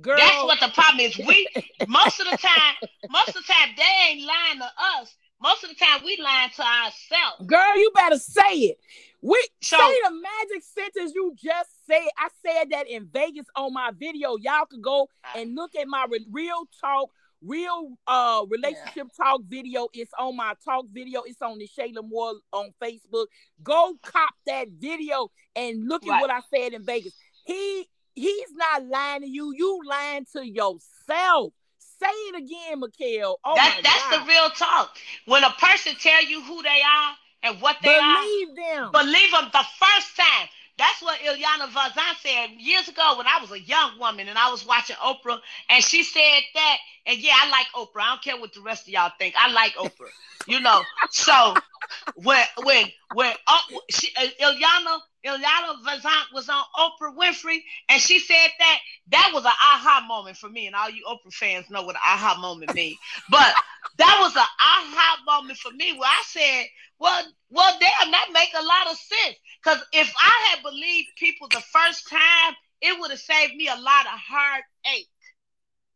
[0.00, 0.16] Girl.
[0.16, 1.18] That's what the problem is.
[1.18, 1.46] We
[1.88, 5.14] most of the time, most of the time they ain't lying to us.
[5.40, 7.46] Most of the time we lying to ourselves.
[7.46, 8.80] Girl, you better say it.
[9.20, 12.06] We So- say the magic sentence you just said.
[12.16, 14.36] I said that in Vegas on my video.
[14.36, 17.10] Y'all could go and look at my re- real talk,
[17.42, 19.88] real uh relationship talk video.
[19.92, 21.22] It's on my talk video.
[21.22, 23.26] It's on the Shayla Moore on Facebook.
[23.62, 26.20] Go cop that video and look at Right.
[26.20, 27.14] what I said in Vegas.
[27.44, 29.52] He he's not lying to you.
[29.56, 31.52] You lying to yourself.
[31.78, 33.36] Say it again, Mikeal.
[33.44, 34.22] Oh that, that's God.
[34.24, 34.96] the real talk.
[35.26, 37.14] When a person tell you who they are
[37.48, 38.92] and what they are, Believe them.
[38.92, 40.48] believe them the first time.
[40.76, 44.50] That's what Iyanla Vanzant said years ago when I was a young woman and I
[44.50, 46.76] was watching Oprah and she said that.
[47.06, 48.02] And yeah, I like Oprah.
[48.02, 49.34] I don't care what the rest of y'all think.
[49.36, 50.10] I like Oprah.
[50.46, 51.54] You know, so
[52.14, 53.58] when when when uh,
[53.90, 58.78] she, Iyanla Iyanla Vanzant was on Oprah Winfrey and she said that
[59.08, 62.02] that was an aha moment for me and all you Oprah fans know what an
[62.04, 62.98] aha moment means.
[63.30, 63.54] But
[63.98, 66.66] that was an aha moment for me where I said,
[66.98, 69.36] well, well, damn, that make a lot of sense.
[69.62, 73.74] Because if I had believed people the first time, it would have saved me a
[73.74, 75.08] lot of heartache.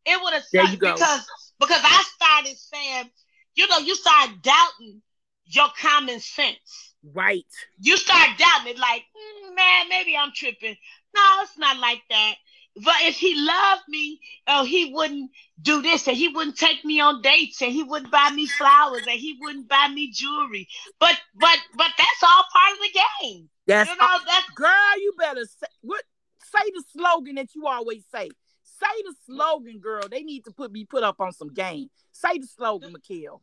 [0.05, 1.27] It would have you because
[1.61, 3.11] because I started saying,
[3.55, 5.01] you know, you start doubting
[5.45, 6.92] your common sense.
[7.03, 7.47] Right.
[7.81, 10.77] You start doubting it, like, "Mm, man, maybe I'm tripping.
[11.15, 12.35] No, it's not like that.
[12.77, 17.01] But if he loved me, oh, he wouldn't do this, and he wouldn't take me
[17.01, 20.69] on dates, and he wouldn't buy me flowers, and he wouldn't buy me jewelry.
[20.99, 23.51] But but but that's all part of the game.
[23.67, 24.99] That's You know, that's girl.
[24.99, 26.03] You better say what.
[26.39, 28.29] Say the slogan that you always say.
[28.63, 30.09] Say the slogan, girl.
[30.11, 31.89] They need to put be put up on some game.
[32.13, 33.41] Say the slogan, Mikeal.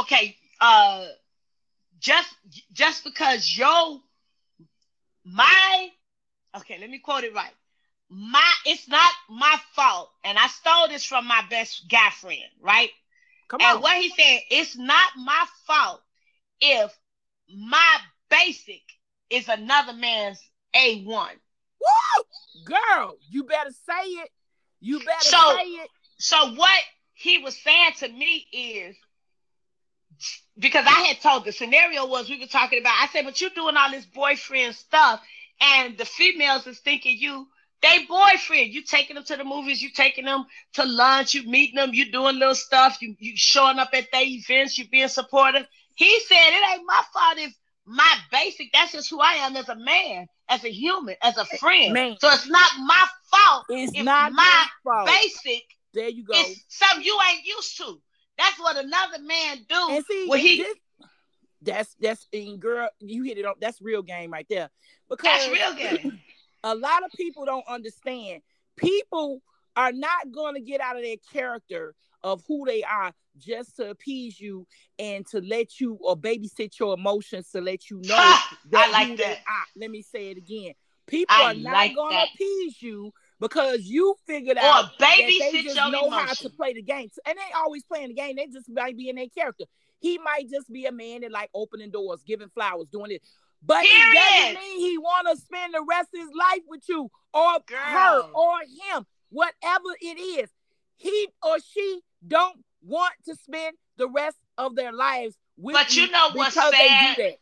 [0.00, 0.36] okay.
[0.60, 1.06] Uh,
[1.98, 2.34] just
[2.72, 4.00] just because yo,
[5.24, 5.88] my,
[6.56, 7.52] okay, let me quote it right.
[8.10, 12.88] My, it's not my fault, and I stole this from my best guy friend, right?
[13.48, 13.82] Come And on.
[13.82, 16.00] what he said, it's not my fault
[16.60, 16.90] if
[17.54, 17.96] my
[18.30, 18.80] basic
[19.30, 20.40] is another man's
[20.74, 21.04] A1.
[21.06, 22.24] Woo!
[22.64, 24.30] Girl, you better say it.
[24.80, 25.90] You better So- say it.
[26.18, 26.82] So what
[27.12, 28.96] he was saying to me is
[30.58, 33.50] because I had told the scenario was we were talking about, I said, but you're
[33.50, 35.20] doing all this boyfriend stuff,
[35.60, 37.46] and the females is thinking you
[37.80, 38.74] they boyfriend.
[38.74, 42.10] You taking them to the movies, you taking them to lunch, you meeting them, you
[42.10, 45.66] doing little stuff, you you showing up at their events, you being supportive.
[45.94, 47.54] He said it ain't my fault if
[47.86, 51.44] my basic, that's just who I am as a man, as a human, as a
[51.44, 51.94] friend.
[51.94, 52.16] Man.
[52.20, 55.06] So it's not my fault It's not my fault.
[55.06, 55.62] basic
[55.94, 56.34] There you go.
[56.34, 58.00] it's something you ain't used to.
[58.38, 59.86] That's what another man do.
[59.90, 60.76] And see, when he this-
[61.60, 63.54] that's that's and girl, you hit it on.
[63.60, 64.70] That's real game right there.
[65.08, 66.20] Because that's real game.
[66.64, 68.42] a lot of people don't understand.
[68.76, 69.42] People
[69.76, 73.90] are not going to get out of their character of who they are just to
[73.90, 74.66] appease you
[74.98, 79.38] and to let you or babysit your emotions to let you know I like that.
[79.76, 80.74] Let me say it again.
[81.06, 85.16] People I are not like going to appease you because you figured Or out that
[85.18, 87.10] they just your know how to play the game.
[87.26, 88.36] And they always playing the game.
[88.36, 89.64] They just might be in their character.
[90.00, 93.22] He might just be a man that like opening doors, giving flowers, doing it.
[93.64, 97.10] But it doesn't mean he want to spend the rest of his life with you
[97.34, 100.50] or her or him, whatever it is.
[100.96, 106.10] He or she don't want to spend the rest of their lives with But you
[106.10, 106.72] know what's sad?
[106.72, 107.38] they do that.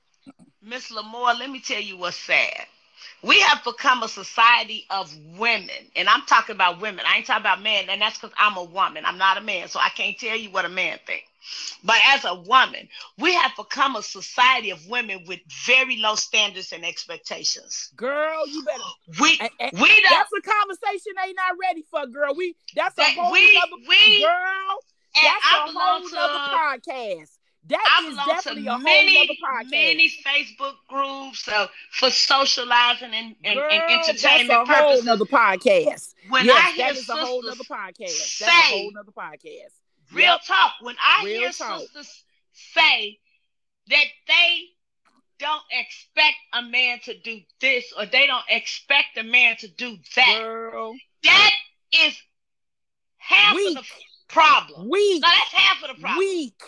[0.63, 2.67] Miss La'Mour, let me tell you what's sad.
[3.23, 7.05] We have become a society of women, and I'm talking about women.
[7.07, 9.05] I ain't talking about men, and that's because I'm a woman.
[9.05, 11.29] I'm not a man, so I can't tell you what a man thinks.
[11.85, 12.89] But as a woman,
[13.19, 17.91] we have become a society of women with very low standards and expectations.
[17.97, 18.83] Girl, you better.
[19.21, 22.35] We and- and we that's a conversation they not ready for, girl.
[22.35, 24.79] We that's a whole we other we girl.
[25.15, 27.36] That's a whole other podcast.
[27.69, 29.71] That I is belong definitely to a whole many, other podcast.
[29.71, 35.05] many Facebook groups uh, for socializing and, and, Girl, and entertainment that's a whole purposes.
[35.05, 36.15] nother podcast.
[36.29, 37.99] When yes, I hear that is a whole sisters other podcast.
[37.99, 39.73] That's a say- whole other podcast.
[40.13, 40.41] real Yep.
[40.47, 41.81] talk, when I Real hear talk.
[41.81, 43.19] sisters say
[43.89, 44.65] that they
[45.39, 49.97] don't expect a man to do this or they don't expect a man to do
[50.15, 51.51] that, Girl, that
[51.93, 52.17] is
[53.19, 53.77] half Weak.
[53.77, 53.91] of the
[54.29, 54.89] problem.
[54.89, 56.19] weak, No, that's half of the problem.
[56.19, 56.63] weak,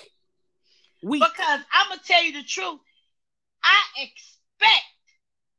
[1.02, 1.22] weak.
[1.22, 2.80] Because I'm gonna tell you the truth.
[3.62, 4.84] I expect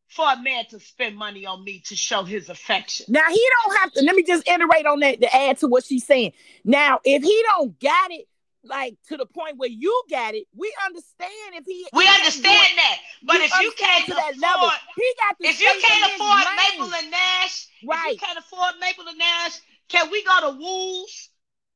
[0.08, 3.06] for a man to spend money on me to show his affection.
[3.10, 4.02] Now he don't have to.
[4.02, 6.34] Let me just iterate on that to add to what she's saying.
[6.64, 8.26] Now, if he don't got it,
[8.64, 11.88] like to the point where you got it, we understand if he.
[11.94, 15.80] We understand that, but if you can't to that afford, level, he got if you
[15.82, 16.44] can't afford.
[16.58, 18.08] Maple & Ash, right?
[18.08, 21.29] if you can't afford Maple & Ash can we go to Wool's?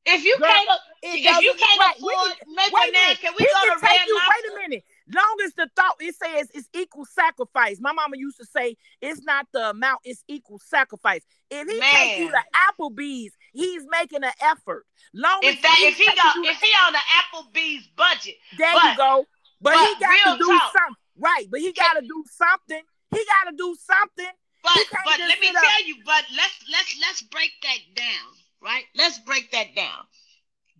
[0.06, 0.68] If you Girl, can't,
[1.02, 3.18] if you can't right, afford can- make wait a a minute.
[3.20, 4.84] can we go to Red you, wait a minute.
[5.14, 7.78] Long as the thought it says it's equal sacrifice.
[7.80, 11.22] My mama used to say it's not the amount, it's equal sacrifice.
[11.50, 12.32] If he take you Man.
[12.32, 14.84] to Applebee's, he's making an effort.
[15.14, 18.84] Long If as that, if he you- if he on the Applebee's budget, there but-
[18.92, 19.26] you go.
[19.60, 20.72] But, but he got to do talk.
[20.72, 20.96] something.
[21.16, 22.82] Right, but he got to do something.
[23.10, 24.32] He got to do something.
[24.62, 28.32] But but let me sit up- tell you, but let's let's let's break that down,
[28.64, 28.84] right?
[28.96, 30.04] Let's break that down.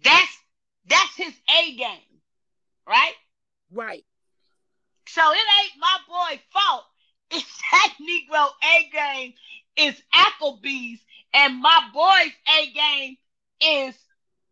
[0.02, 0.38] That's
[0.88, 2.20] that's his A game,
[2.88, 3.14] right?
[3.72, 4.04] Right.
[5.06, 6.84] So it ain't my boy fault.
[7.30, 9.32] It's that Negro A game
[9.76, 11.00] is Applebee's,
[11.32, 13.16] and my boy's A game
[13.60, 13.94] is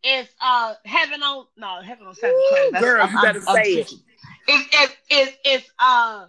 [0.02, 2.34] is uh heaven on no heaven on seven.
[2.34, 3.92] Ooh, That's- girl, I'm- you better I'm- I'm say it.
[4.48, 6.26] It's it's it's it's uh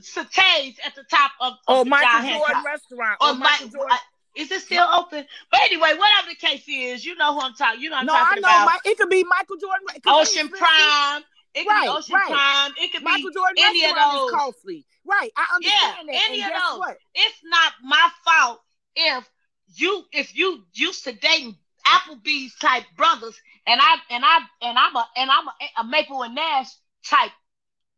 [0.00, 3.18] satay at the top of, of Oh, the Michael Jordan restaurant.
[3.20, 3.98] Or Oh, Michael Jordan.
[4.36, 5.24] Is it still open?
[5.50, 7.80] But anyway, whatever the case is, you know who I'm talking.
[7.80, 8.40] You know I'm No, I know.
[8.40, 8.66] about.
[8.66, 9.86] Mike, it could be Michael Jordan.
[9.88, 10.48] it could be Ocean.
[10.48, 11.22] Prime.
[11.54, 12.26] It could Right, be Ocean right.
[12.30, 12.72] Prime.
[12.78, 14.30] It could Michael be Jordan any of those.
[14.30, 14.86] costly.
[15.04, 15.32] Right.
[15.36, 16.28] I understand Yeah, that.
[16.28, 16.78] any and of those.
[16.78, 16.98] what?
[17.14, 18.60] it's not my fault
[18.94, 19.28] if
[19.74, 23.34] you if you used to dating Applebee's type brothers
[23.66, 26.68] and I and I and I'm a and I'm a, a Maple & Ash
[27.04, 27.30] type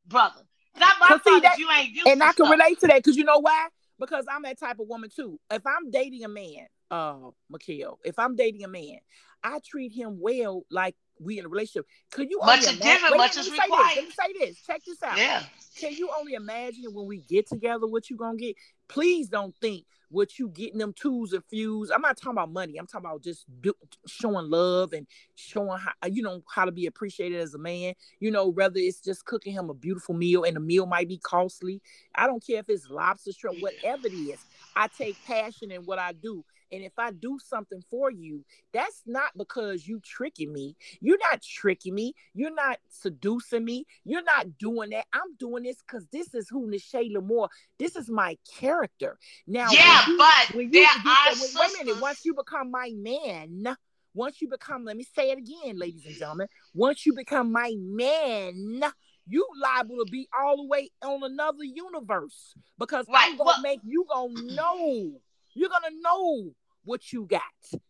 [0.06, 0.40] brother.
[0.78, 2.50] Not my fault that- if you ain't used And I can stuff.
[2.50, 3.68] relate to that because you know why?
[4.00, 5.38] Because I'm that type of woman too.
[5.50, 8.98] If I'm dating a man, uh, Mikeal, if I'm dating a man,
[9.44, 11.86] I treat him well like we in a relationship.
[12.10, 13.62] Could you Much only is Wait, much let is me say this.
[13.64, 13.96] required.
[13.96, 14.62] Let me say this.
[14.66, 15.18] Check this out.
[15.18, 15.42] Yeah.
[15.78, 18.56] Can you only imagine when we get together what you gonna get?
[18.88, 21.90] Please don't think what you getting them twos and fews.
[21.90, 22.76] I'm not talking about money.
[22.76, 23.72] I'm talking about just do,
[24.06, 27.94] showing love and showing how uh, you know how to be appreciated as a man.
[28.18, 31.18] You know, whether it's just cooking him a beautiful meal and the meal might be
[31.18, 31.80] costly.
[32.14, 34.40] I don't care if it's lobster, shrimp, whatever it is.
[34.76, 36.44] I take passion in what I do.
[36.72, 40.76] And if I do something for you, that's not because you tricking me.
[41.00, 42.14] You're not tricking me.
[42.34, 43.86] You're not seducing me.
[44.04, 45.06] You're not doing that.
[45.12, 47.48] I'm doing this because this is who Ne'Che La'Mour.
[47.78, 49.18] This is my character.
[49.46, 52.00] Now, Yeah, when you- but when you there get are that- wait, wait a minute.
[52.02, 53.76] Once you become my man,
[54.14, 56.48] once you become, let me say it again, ladies and gentlemen.
[56.74, 58.82] Once you become my man,
[59.26, 63.62] you liable to be all the way on another universe because Right, I'm gonna well-
[63.62, 65.20] make you gonna know.
[65.54, 67.42] You're gonna know what you got.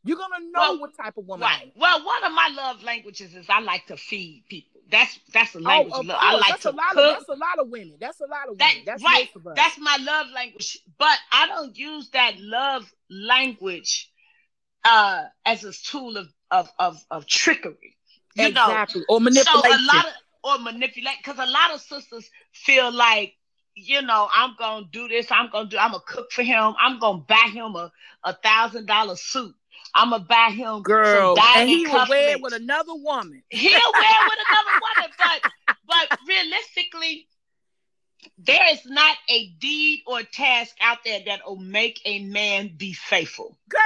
[0.05, 1.43] You're gonna know Well, what type of woman.
[1.47, 1.73] Right.
[1.77, 4.81] Well, one of my love languages is I like to feed people.
[4.91, 5.93] That's that's a Oh, language.
[5.95, 6.19] of of love.
[6.21, 6.99] I like that's to a lot cook.
[6.99, 7.97] of that's a lot of women.
[8.01, 8.85] That's a lot of That- women.
[8.87, 9.25] That's right.
[9.35, 9.53] most of us.
[9.57, 10.79] That's my love language.
[10.99, 14.11] But I don't use that love language
[14.85, 17.97] uh as a tool of of of, of trickery.
[18.35, 18.65] You know.
[18.67, 19.03] exactly.
[19.09, 23.35] or So a lot of or manipulate because a lot of sisters feel like
[23.75, 25.27] you know I'm gonna do this.
[25.31, 25.79] I'm gonna do.
[25.79, 26.75] I'm gonna cook for him.
[26.79, 27.91] I'm gonna buy him a
[28.25, 29.55] a thousand dollar suit.
[29.95, 33.43] I'm gonna buy him Girl, and he will wear it with another woman.
[33.51, 35.53] he'll wear with another woman, but
[35.87, 37.27] but realistically,
[38.39, 42.93] there is not a deed or task out there that will make a man be
[42.93, 43.59] faithful.
[43.69, 43.81] Girl,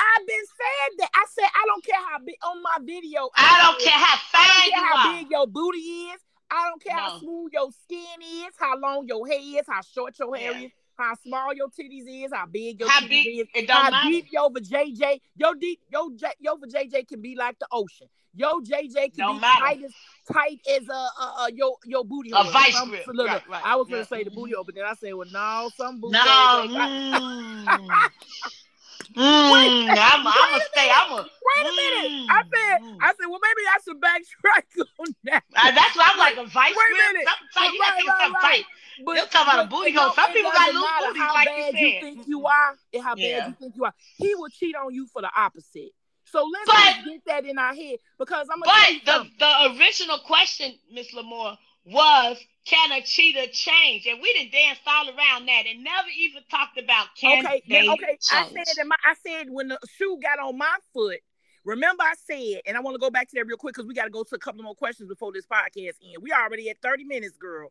[0.00, 1.10] I've been saying that.
[1.14, 3.28] I said I don't care how big on my video.
[3.36, 5.18] I don't care how I fine care you how are.
[5.18, 6.20] big your booty is.
[6.54, 10.18] I don't care how smooth your skin is, how long your hair is, how short
[10.18, 10.66] your hair Yeah.
[10.66, 13.82] is, how small your titties is, how big your How titties big is, it how
[13.84, 14.08] don't matter.
[14.10, 16.10] deep your JJ, your deep your
[16.40, 18.08] your JJ can be like the ocean.
[18.34, 19.60] Your JJ can Don't be matter.
[19.60, 19.92] tight as
[20.32, 22.52] tight as uh, uh, uh your your booty A hole.
[22.52, 23.04] vice Some- grip.
[23.08, 23.62] look, Right, right.
[23.64, 26.12] I was gonna say the booty hole, but then I said, well, no, some booty
[26.12, 26.66] No.
[26.68, 28.10] like- Mm.
[29.14, 30.90] Mm, I'm, I'm gonna stay.
[30.92, 31.16] I'm a.
[31.22, 32.26] Wait a minute.
[32.30, 32.96] I said, Mm.
[33.00, 35.44] I said, well, maybe I should backtrack on that.
[35.54, 37.28] Uh, that's why I'm like a vice Wait a minute.
[37.52, 38.64] Sometimes you gotta Right, right.
[39.04, 40.12] But You're talking about a booty hole.
[40.12, 42.00] Some people got loose how like you bad said.
[42.02, 43.48] think you are and how bad Yeah.
[43.48, 43.94] you think you are.
[44.16, 45.90] He will cheat on you for the opposite.
[46.24, 50.18] So let's But- get that in our head because I'm gonna But the, the original
[50.20, 54.06] question, Miss La'Mour, was can a cheater change?
[54.06, 57.86] And we didn't dance all around that and never even talked about can okay, they
[57.86, 58.18] now, okay.
[58.30, 58.52] I change?
[58.52, 61.20] said that my, I said when the shoe got on my foot.
[61.64, 63.94] Remember, I said, and I want to go back to that real quick because we
[63.94, 66.18] got to go to a couple more questions before this podcast ends.
[66.20, 67.70] We already at 30 minutes, girl.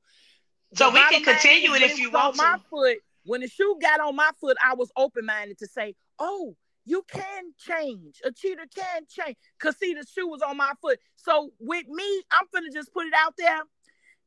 [0.75, 3.99] So The we can continue it if you want my foot, when the shoe got
[3.99, 8.21] on my foot, I was open minded to say, "Oh, you can change.
[8.23, 10.99] A cheater can change." Cause see, the shoe was on my foot.
[11.17, 13.61] So with me, I'm gonna just put it out there.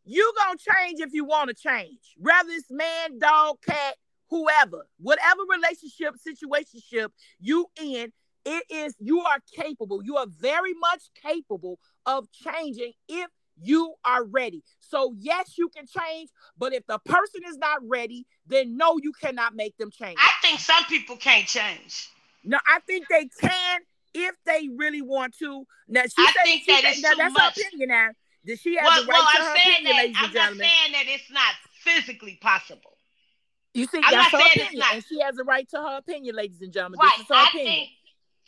[0.04, 3.96] You gonna change if you want to change, whether it's man, dog, cat,
[4.28, 7.08] whoever, whatever relationship, situationship
[7.40, 8.12] you in.
[8.46, 10.02] It is you are capable.
[10.04, 13.28] You are very much capable of changing if
[13.62, 14.62] you are ready.
[14.80, 19.12] So yes, you can change, but if the person is not ready, then no, you
[19.12, 20.18] cannot make them change.
[20.20, 22.10] I think some people can't change.
[22.44, 23.80] No, I think they can
[24.12, 25.64] if they really want to.
[25.88, 27.56] Now she I said, think she that said- is now, too that's much.
[27.56, 28.08] her opinion now.
[28.46, 30.24] Does she have Well, the right well, to I'm her saying opinion, that ladies I'm
[30.24, 30.66] and not gentlemen?
[30.68, 32.98] saying that it's not physically possible.
[33.72, 34.94] You see, I'm that's not her saying it's opinion, not.
[34.94, 37.00] and she has a right to her opinion, ladies and gentlemen.
[37.00, 37.10] Right.
[37.16, 37.66] This is her I opinion.
[37.74, 37.88] think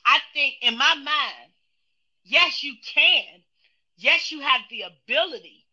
[0.04, 1.50] I think in my mind,
[2.24, 3.24] yes, you can.
[3.96, 5.64] Yes, you have the ability.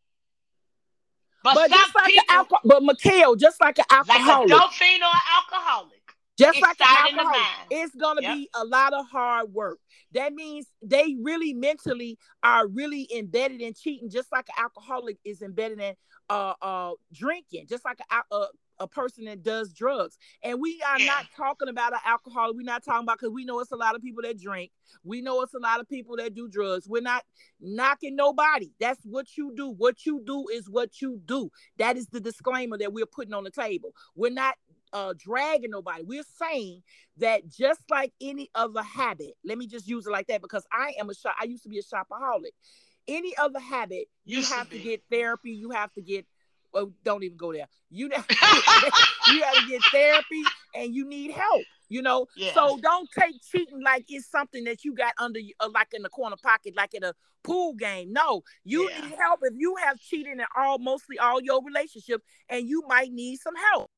[1.44, 4.48] But, but just like people, an alcohol, but Mikeal, just like an like a alcoholic,
[4.50, 6.03] dolphin or alcoholic,
[6.38, 8.32] just it like an started in the it's gonna Yep.
[8.32, 9.80] be a lot of hard work.
[10.14, 15.42] That means they really mentally are really embedded in cheating, just like an alcoholic is
[15.42, 15.96] embedded in
[16.30, 18.48] uh uh drinking, just like a a,
[18.80, 20.18] a person that does drugs.
[20.44, 21.06] And we are Yeah.
[21.06, 22.56] not talking about an alcoholic.
[22.56, 24.72] We're not talking about because we know it's a lot of people that drink.
[25.04, 26.88] We know it's a lot of people that do drugs.
[26.88, 27.24] We're not
[27.60, 28.72] knocking nobody.
[28.80, 29.70] That's what you do.
[29.70, 31.52] What you do is what you do.
[31.78, 33.94] That is the disclaimer that we're putting on the table.
[34.16, 34.56] We're not
[34.94, 36.04] uh, dragging nobody.
[36.04, 36.84] We're saying
[37.18, 40.94] that just like any other habit, let me just use it like that because I
[41.00, 41.36] am a shop.
[41.40, 42.52] I used to be a shopaholic.
[43.08, 44.84] Any other habit, you to have to, be.
[44.84, 45.52] get therapy.
[45.52, 46.26] You have to get.
[46.72, 47.68] Well, don't even go there.
[47.92, 48.26] You have,
[49.28, 51.64] you have to get therapy, and you need help.
[51.90, 52.54] You know, Yeah.
[52.54, 56.10] so don't take cheating like it's something that you got under, uh, like in the
[56.10, 58.14] corner pocket, like in a pool game.
[58.14, 59.02] No, you Yeah.
[59.02, 63.12] need help if you have cheated in all, mostly all your relationships, and you might
[63.12, 63.92] need some help.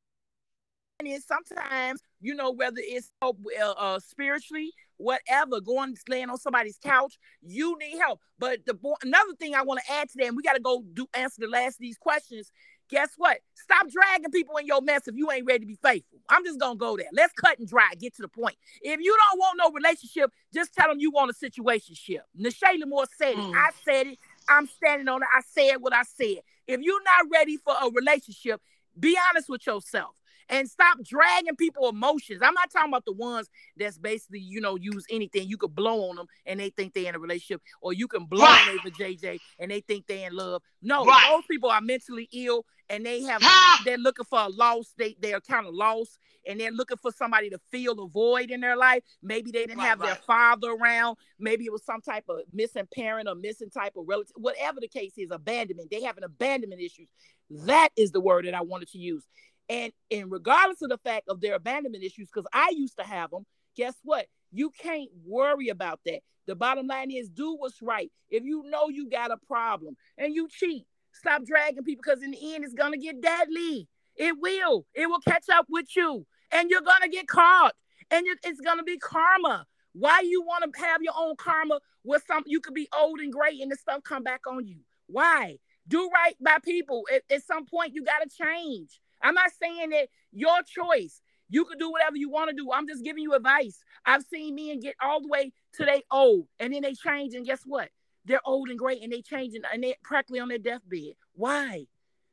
[0.99, 6.77] And sometimes, you know, whether it's help uh, uh, spiritually, whatever, going laying on somebody's
[6.77, 8.21] couch, you need help.
[8.39, 10.61] But the bo- another thing I want to add to that, and we got to
[10.61, 12.49] go do answer the last of these questions.
[12.89, 13.39] Guess what?
[13.55, 16.19] Stop dragging people in your mess if you ain't ready to be faithful.
[16.29, 17.07] I'm just gonna go there.
[17.11, 17.89] Let's cut and dry.
[17.99, 18.55] Get to the point.
[18.81, 22.19] If you don't want no relationship, just tell them you want a situationship.
[22.39, 23.37] Ne'Che La'Mour said it.
[23.37, 23.53] Mm.
[23.55, 24.19] I said it.
[24.47, 25.27] I'm standing on it.
[25.35, 26.41] I said what I said.
[26.67, 28.61] If you're not ready for a relationship,
[28.97, 30.15] be honest with yourself
[30.49, 32.41] and stop dragging people emotions.
[32.43, 35.47] I'm not talking about the ones that's basically, you know, use anything.
[35.47, 38.25] You could blow on them and they think they're in a relationship, or you can
[38.25, 38.61] blow Right.
[38.61, 40.61] on Ava JJ and they think they're in love.
[40.81, 41.23] No, Right.
[41.29, 43.81] those people are mentally ill and they have Ha!
[43.83, 44.93] they're looking for a loss.
[44.97, 48.51] They they are kind of lost and they're looking for somebody to fill a void
[48.51, 49.03] in their life.
[49.23, 51.17] Maybe they didn't Right, have their father around.
[51.39, 54.35] Maybe it was some type of missing parent or missing type of relative.
[54.37, 55.89] Whatever the case is, abandonment.
[55.89, 57.09] They have an abandonment issues.
[57.49, 59.23] That is the word that I wanted to use.
[59.69, 63.31] And and regardless of the fact of their abandonment issues, because I used to have
[63.31, 64.27] them, guess what?
[64.51, 66.19] You can't worry about that.
[66.47, 68.11] The bottom line is do what's right.
[68.29, 72.31] If you know you got a problem and you cheat, stop dragging people because in
[72.31, 73.87] the end it's gonna get deadly.
[74.15, 74.85] It will.
[74.93, 77.73] It will catch up with you, and you're gonna get caught,
[78.11, 79.65] and it's gonna be karma.
[79.93, 82.43] Why you want to have your own karma with some?
[82.45, 84.79] You could be old and gray, and the stuff come back on you.
[85.07, 85.57] Why?
[85.87, 87.07] Do right by people.
[87.13, 88.99] At, at some point, you gotta change.
[89.25, 91.21] I'm not saying that your choice.
[91.49, 92.71] You can do whatever you want to do.
[92.71, 93.77] I'm just giving you advice.
[94.05, 97.45] I've seen men get all the way to they old, and then they change, and
[97.45, 97.89] guess what?
[98.25, 101.13] They're old and great, and they change, and they're practically on their deathbed.
[101.33, 101.85] Why?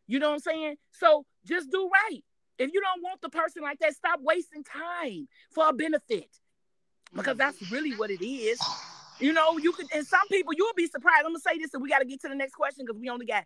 [0.07, 0.77] You know what I'm saying?
[0.93, 2.21] So just do right.
[2.59, 6.29] If you don't want the person like that, stop wasting time for a benefit.
[7.15, 8.59] Because that's really what it is.
[9.19, 11.25] You know, you could, and some people, you'll be surprised.
[11.27, 13.11] I'm gonna say this, and we got to get to the next question because we
[13.11, 13.45] only got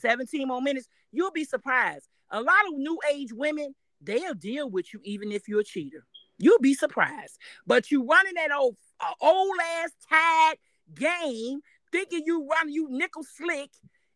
[0.00, 0.86] 17 more minutes.
[1.10, 2.08] You'll be surprised.
[2.30, 6.04] A lot of new age women, they'll deal with you even if you're a cheater.
[6.38, 7.38] You'll be surprised.
[7.66, 10.56] But you running that old uh, old ass tied
[10.94, 11.60] game,
[11.90, 13.70] thinking you run you nickel slick,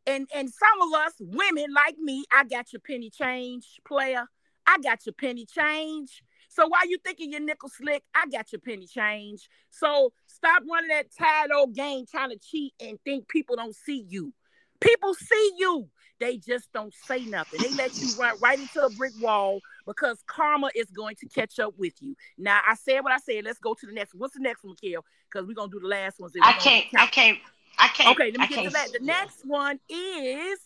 [0.06, 4.26] and and some of us women like me, I got your penny change, player.
[4.66, 6.22] I got your penny change.
[6.48, 9.48] So why you thinking you're nickel slick, I got your penny change.
[9.70, 14.04] So stop running that tired old game trying to cheat and think people don't see
[14.06, 14.32] you.
[14.80, 15.88] People see you.
[16.20, 17.60] They just don't say nothing.
[17.60, 21.58] They let you run right into a brick wall because karma is going to catch
[21.58, 22.14] up with you.
[22.38, 23.44] Now I said what I said.
[23.44, 24.14] Let's go to the next.
[24.14, 25.02] What's the next one, Mikeal?
[25.30, 26.32] Because we're gonna do the last ones.
[26.40, 26.84] I can't.
[26.96, 27.38] I can't.
[27.78, 28.10] I can't.
[28.10, 28.92] Okay, let me I get to that.
[28.92, 30.60] The next one is,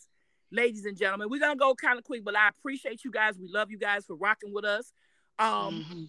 [0.50, 3.38] ladies and gentlemen, we're gonna go kind of quick, but I appreciate you guys.
[3.38, 4.92] We love you guys for rocking with us.
[5.38, 6.08] Um, Mhm.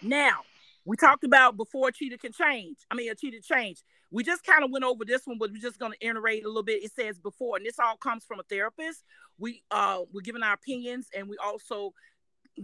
[0.00, 0.44] now
[0.84, 2.78] we talked about before a cheater can change.
[2.90, 3.82] I mean, a cheater change.
[4.10, 6.62] We just kind of went over this one, but we're just gonna iterate a little
[6.62, 6.82] bit.
[6.82, 9.04] It says before, and this all comes from a therapist.
[9.38, 11.92] We uh we're giving our opinions, and we also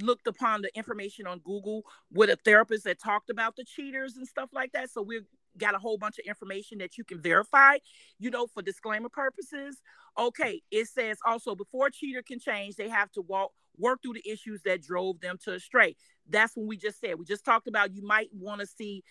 [0.03, 1.83] looked upon the information on Google
[2.13, 4.91] with a therapist that talked about the cheaters and stuff like that.
[4.91, 5.27] So we've
[5.59, 7.77] got a whole bunch of information that you can verify,
[8.19, 9.79] you know, for disclaimer purposes.
[10.19, 14.15] Okay, it says also before a cheater can change, they have to walk work through
[14.15, 15.97] the issues that drove them to astray.
[16.29, 19.03] That's when we just said we just talked about you might want to see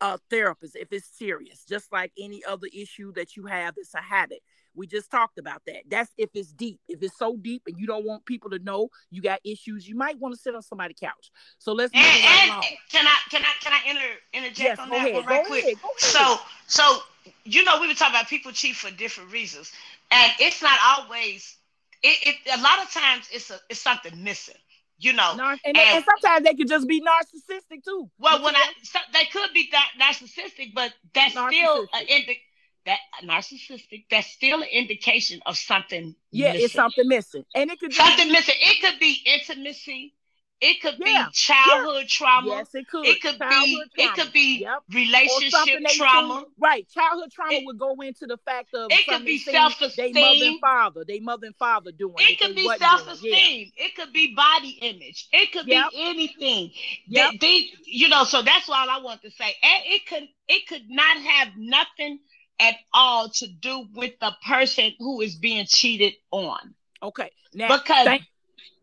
[0.00, 3.74] a therapist if it's serious, just like any other issue that you have.
[3.76, 4.40] It's a habit.
[4.74, 5.82] We just talked about that.
[5.88, 6.80] That's if it's deep.
[6.88, 9.96] If it's so deep and you don't want people to know you got issues, you
[9.96, 11.30] might want to sit on somebody's couch.
[11.58, 14.90] So let's and, and, and can I can I can I inter, interject yes, on
[14.90, 15.64] that ahead, one right quick?
[15.64, 16.36] Ahead, so
[16.66, 16.98] so
[17.44, 19.72] you know we were talking about people cheat for different reasons,
[20.10, 21.56] and it's not always.
[22.02, 24.54] It, it a lot of times it's a it's something missing
[25.00, 25.32] you know.
[25.32, 28.10] and, and, and, sometimes they could just be narcissistic too.
[28.18, 32.40] Well, when I so, they could be that narcissistic, but that's still an indi-
[32.86, 34.04] that narcissistic.
[34.10, 36.14] That's still an indication of something.
[36.30, 36.64] Yeah, missing.
[36.64, 38.54] it's something missing, and it could something missing.
[38.58, 40.14] It could be intimacy.
[40.60, 41.26] It could yeah.
[41.26, 42.06] be childhood yeah.
[42.08, 42.48] trauma.
[42.48, 43.06] Yes, it could.
[43.06, 44.04] It could childhood be.
[44.04, 44.10] Trauma.
[44.10, 44.82] It could be yep.
[44.92, 46.44] relationship trauma.
[46.58, 50.12] right, childhood trauma it, would go into the fact of it could be self-esteem.
[50.12, 51.04] They mother and father.
[51.06, 52.14] They mother and father doing.
[52.18, 53.70] It could be self-esteem.
[53.74, 53.86] Yeah.
[53.86, 55.28] It could be body image.
[55.32, 55.92] It could yep.
[55.92, 56.70] be anything.
[57.06, 57.32] Yep.
[57.32, 59.54] They, they, you know, so that's all I want to say.
[59.62, 60.28] And it could.
[60.46, 62.18] It could not have nothing
[62.58, 66.74] at all to do with the person who is being cheated on.
[67.02, 67.30] Okay.
[67.54, 68.04] Now, because.
[68.04, 68.22] Thank,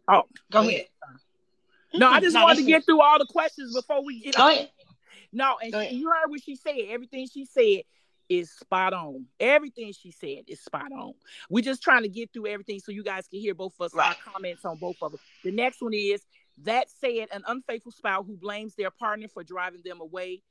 [0.07, 0.71] oh, go ahead.
[0.71, 0.87] ahead.
[1.93, 4.35] No, I just no, wanted to get through all the questions before we get.
[4.35, 4.69] Go ahead.
[5.31, 6.75] No, and she, you heard what she said.
[6.89, 7.83] Everything she said
[8.29, 9.25] is spot on.
[9.39, 11.13] Everything she said is spot on.
[11.49, 13.93] We're just trying to get through everything so you guys can hear both of us
[13.93, 14.09] right.
[14.09, 15.19] our comments on both of them.
[15.43, 16.21] The next one is
[16.63, 20.41] that said, an unfaithful spouse who blames their partner for driving them away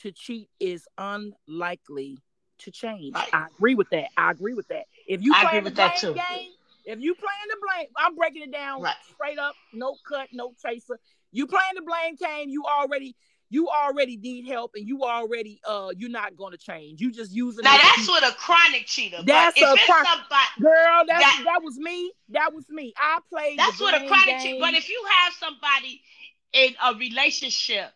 [0.00, 2.18] to cheat is unlikely
[2.58, 3.14] to change.
[3.14, 3.28] Right.
[3.32, 4.08] I agree with that.
[4.16, 4.86] I agree with that.
[5.06, 6.50] If you I play the blame game,
[6.84, 8.94] if you playing the blame, I'm breaking it down right.
[9.12, 10.98] straight up, no cut, no tracer.
[11.32, 13.16] You playing the blame game, you already
[13.50, 17.00] you already need help and you already uh you're not gonna change.
[17.00, 19.18] You just using now that's with a chronic cheater.
[19.24, 20.08] That's a chronic
[20.60, 21.04] girl.
[21.06, 22.12] That's, that, that was me.
[22.30, 22.92] That was me.
[22.96, 23.58] I played.
[23.58, 24.58] That's what a chronic cheater.
[24.60, 26.02] But if you have somebody
[26.52, 27.90] in a relationship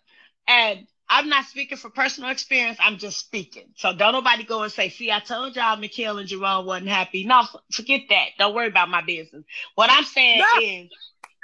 [0.46, 2.78] and I'm not speaking for personal experience.
[2.80, 3.64] I'm just speaking.
[3.76, 7.24] So don't nobody go and say, see, I told y'all Mikeal and Jerome wasn't happy.
[7.24, 7.42] No,
[7.72, 8.28] forget that.
[8.38, 9.44] Don't worry about my business.
[9.74, 10.62] What I'm saying no.
[10.62, 10.90] is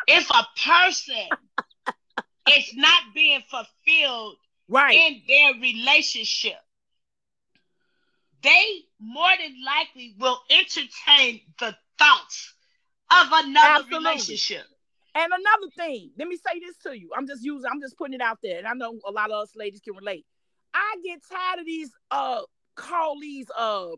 [0.06, 1.28] if a person
[2.56, 4.36] is not being fulfilled
[4.68, 4.94] right.
[4.94, 6.58] in their relationship,
[8.42, 12.54] they more than likely will entertain the thoughts
[13.10, 13.98] of another Absolutely.
[13.98, 14.64] relationship.
[15.14, 17.10] And another thing, let me say this to you.
[17.16, 18.58] I'm just using, I'm just putting it out there.
[18.58, 20.26] And I know a lot of us ladies can relate.
[20.74, 22.42] I get tired of these uh
[22.74, 23.90] call these uh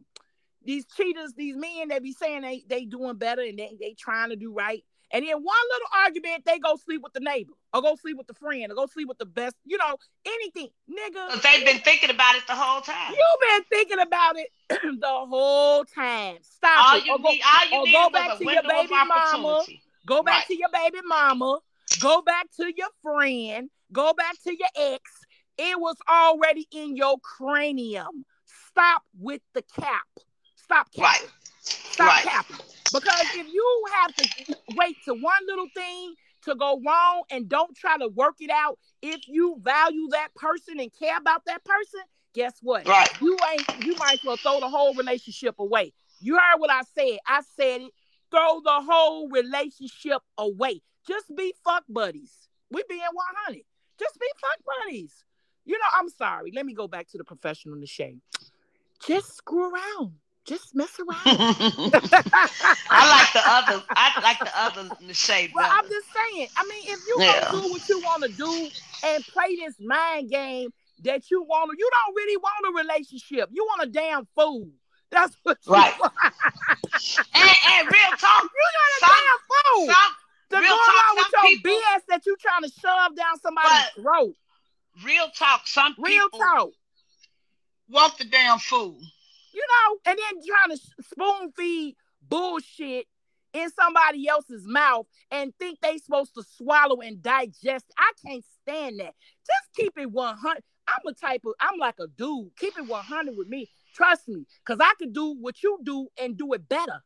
[0.63, 4.31] these cheaters, these men that be saying they they doing better and they they trying
[4.31, 4.85] to do right.
[5.13, 8.27] And in one little argument, they go sleep with the neighbor or go sleep with
[8.27, 9.97] the friend or go sleep with the best, you know,
[10.27, 10.69] anything.
[10.91, 11.41] Nigga.
[11.43, 13.13] They've been thinking about it the whole time.
[13.13, 14.49] You've been thinking about it
[15.01, 16.39] the whole time.
[16.43, 17.07] Stop all it.
[17.07, 19.65] You or go, need, all you or need go back to your baby mama
[20.07, 20.47] Go back right.
[20.47, 21.59] to your baby mama.
[22.01, 23.69] Go back to your friend.
[23.93, 25.03] Go back to your ex.
[25.59, 28.25] It was already in your cranium.
[28.71, 30.07] Stop with the cap.
[30.55, 31.03] Stop capping.
[31.03, 31.29] Right.
[31.61, 32.25] Stop right.
[32.25, 32.57] capping.
[32.93, 37.77] Because if you have to wait to one little thing to go wrong and don't
[37.77, 42.01] try to work it out, if you value that person and care about that person,
[42.35, 42.87] guess what?
[42.87, 43.09] Right.
[43.21, 45.93] You ain't you might as well throw the whole relationship away.
[46.21, 47.19] You heard what I said.
[47.27, 47.93] I said it
[48.37, 50.83] throw the whole relationship away.
[51.07, 52.49] Just be fuck buddies.
[52.71, 53.63] We being 100.
[53.99, 55.25] Just be fuck buddies.
[55.65, 56.53] You know, I'm sorry.
[56.55, 58.21] Let me go back to the professional in the shade.
[59.07, 60.13] Just screw around.
[60.45, 61.19] Just mess around.
[61.27, 63.85] I like the other.
[63.91, 65.51] I like the other in the shade.
[65.55, 66.49] Well, I'm just saying.
[66.57, 67.53] I mean, if you yeah.
[67.53, 68.69] want to do what you want to do
[69.09, 70.71] and play this mind game
[71.03, 73.49] that you want to, you don't really want a relationship.
[73.53, 74.69] You want a damn fool.
[75.11, 75.95] That's what right.
[76.03, 79.87] and, and real talk, you got a damn fool.
[80.51, 83.91] to real go talk, with your people, BS that you trying to shove down somebody's
[83.95, 84.35] throat.
[85.05, 86.71] Real talk, some real talk.
[87.89, 88.99] Want the damn fool.
[89.55, 91.97] You know, and then trying to spoon feed
[92.29, 93.07] bullshit
[93.53, 97.87] in somebody else's mouth and think they supposed to swallow and digest.
[97.97, 99.15] I can't stand that.
[99.47, 100.63] Just keep it 100.
[100.89, 102.51] I'm a type of, I'm like a dude.
[102.59, 103.69] Keep it 100 with me.
[103.97, 107.03] Trust me, because I could do what you do and do it better.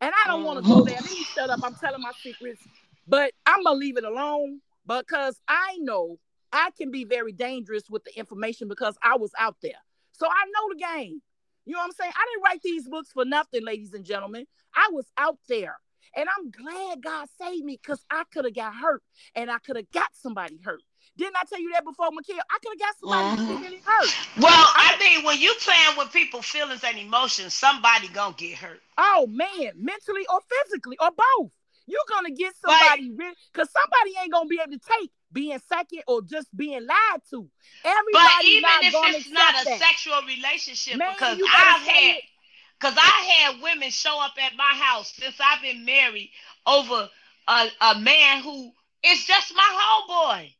[0.00, 0.74] And I don't want to mm.
[0.74, 0.98] go there.
[0.98, 1.60] Let me shut up.
[1.62, 2.62] I'm telling my secrets,
[3.06, 6.16] but I'm gonna leave it alone because I know
[6.50, 9.80] I can be very dangerous with the information because I was out there.
[10.12, 11.20] So I know the game.
[11.66, 12.12] You know what I'm saying?
[12.14, 14.46] I didn't write these books for nothing, ladies and gentlemen.
[14.74, 15.76] I was out there.
[16.16, 19.02] And I'm glad God saved me because I could have got hurt
[19.34, 20.82] and I could have got somebody hurt.
[21.16, 22.40] Didn't I tell you that before, Mikeal?
[22.50, 23.62] I could have got somebody mm-hmm.
[23.62, 24.16] getting hurt.
[24.38, 28.56] Well, I, I mean, when you playing with people's feelings and emotions, somebody gonna get
[28.56, 28.80] hurt.
[28.96, 31.50] Oh man, mentally or physically or both.
[31.86, 36.22] You're gonna get somebody because somebody ain't gonna be able to take being second or
[36.22, 37.48] just being lied to.
[37.84, 39.78] Everybody But even not if gonna it's not a that.
[39.80, 42.22] sexual relationship, Man, because I've had it.
[42.78, 46.30] because I had women show up at my house since I've been married
[46.66, 47.08] over
[47.48, 48.72] a, a man who
[49.04, 49.62] is just my
[50.08, 50.54] homeboy.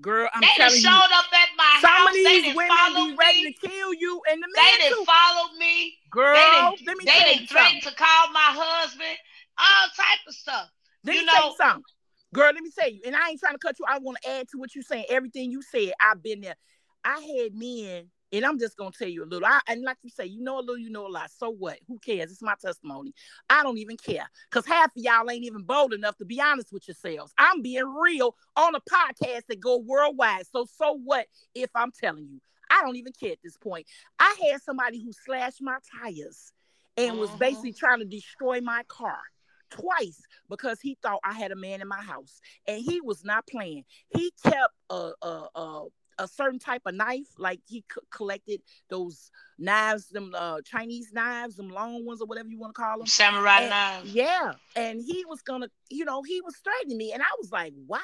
[0.00, 1.16] Girl, I'm they telling showed you.
[1.18, 2.08] up at my Some house.
[2.08, 3.52] of these done women be ready me.
[3.52, 4.78] to kill you and the middle.
[4.78, 5.04] They too.
[5.06, 5.94] followed me.
[6.10, 9.16] Girl, they done, let me they tell you threatened to call my husband.
[9.58, 10.68] All type of stuff.
[11.04, 11.82] Let you me tell know- you something.
[12.34, 13.86] Girl, let me tell you, and I ain't trying to cut you.
[13.88, 15.06] I want to add to what you're saying.
[15.08, 16.56] Everything you said, I've been there.
[17.04, 19.46] I had men, and I'm just gonna tell you a little.
[19.46, 21.30] I, and like you say, you know a little, you know a lot.
[21.30, 21.78] So what?
[21.88, 22.30] Who cares?
[22.30, 23.14] It's my testimony.
[23.48, 26.72] I don't even care because half of y'all ain't even bold enough to be honest
[26.72, 27.32] with yourselves.
[27.38, 30.46] I'm being real on a podcast that go worldwide.
[30.46, 32.40] So so what if I'm telling you?
[32.70, 33.86] I don't even care at this point.
[34.18, 36.52] I had somebody who slashed my tires
[36.96, 37.38] and was Mhm.
[37.38, 39.20] basically trying to destroy my car
[39.70, 43.46] twice because he thought I had a man in my house, and he was not
[43.46, 43.84] playing.
[44.08, 45.86] He kept a a a,
[46.18, 51.56] a certain type of knife, like he c- collected those knives, them uh, Chinese knives,
[51.56, 53.06] them long ones or whatever you want to call them.
[53.06, 54.12] Samurai And- knives.
[54.12, 57.72] Yeah, and he was gonna, you know, he was threatening me, and I was like,
[57.86, 57.98] wow.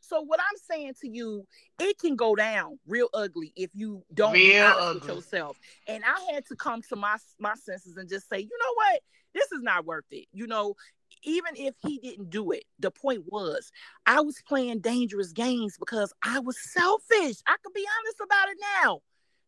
[0.00, 1.46] So what I'm saying to you,
[1.80, 5.58] it can go down real ugly if you don't be Real honest with yourself.
[5.88, 9.00] And I had to come to my my senses and just say, you know what,
[9.34, 10.26] this is not worth it.
[10.32, 10.74] You know,
[11.22, 13.70] even if he didn't do it, the point was
[14.06, 17.36] I was playing dangerous games because I was selfish.
[17.46, 19.00] I could be honest about it now.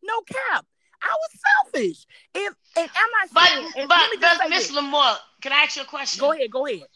[0.03, 0.65] No cap.
[1.01, 1.41] I was
[1.73, 2.05] selfish.
[2.33, 4.71] If and not But saying, but, let me just but Miss.
[4.71, 6.19] La'Mour, can I ask you a question?
[6.21, 6.87] Go ahead, go ahead.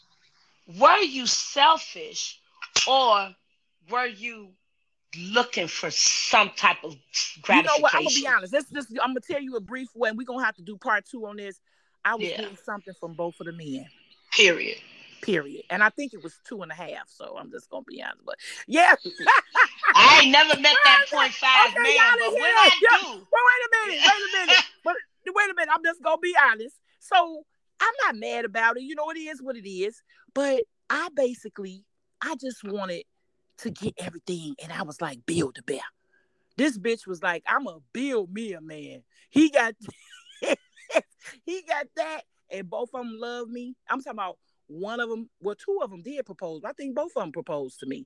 [0.80, 2.40] Were you selfish
[2.88, 3.36] or
[3.90, 4.50] were you
[5.18, 7.00] looking for some type of You
[7.42, 7.64] gratification?
[7.66, 7.96] know what?
[7.96, 8.54] I'm gonna be honest.
[8.54, 10.78] Let's just I'm gonna tell you a brief way, and we're gonna have to do
[10.78, 11.60] part two on this.
[12.06, 12.38] I was Yeah.
[12.38, 13.86] getting something from both of the men.
[14.32, 14.78] Period.
[15.22, 15.64] Period.
[15.70, 17.08] And I think it was two and a half.
[17.08, 18.26] So I'm just gonna be honest.
[18.26, 18.36] But
[18.68, 18.96] yeah.
[19.96, 22.70] I ain't never met that point five Okay, man, but when I.
[22.82, 22.98] Yeah.
[23.02, 24.64] do, Well, wait a minute, wait a minute.
[24.84, 24.96] but
[25.28, 26.76] wait a minute, I'm just gonna be honest.
[27.00, 27.44] So
[27.82, 28.84] I'm not mad about it.
[28.84, 30.02] You know, it is what it is.
[30.34, 31.84] But I basically,
[32.22, 33.04] I just wanted
[33.60, 35.80] to get everything, and I was like, build a bear.
[36.58, 39.04] This bitch was like, I'm gonna build me a man.
[39.30, 39.76] He got,
[41.46, 42.22] he got that,
[42.52, 43.76] and both of them love me.
[43.90, 44.38] I'm talking about
[44.68, 45.30] one of them.
[45.42, 46.64] Well, two of them did propose.
[46.64, 48.06] I think both of them proposed to me,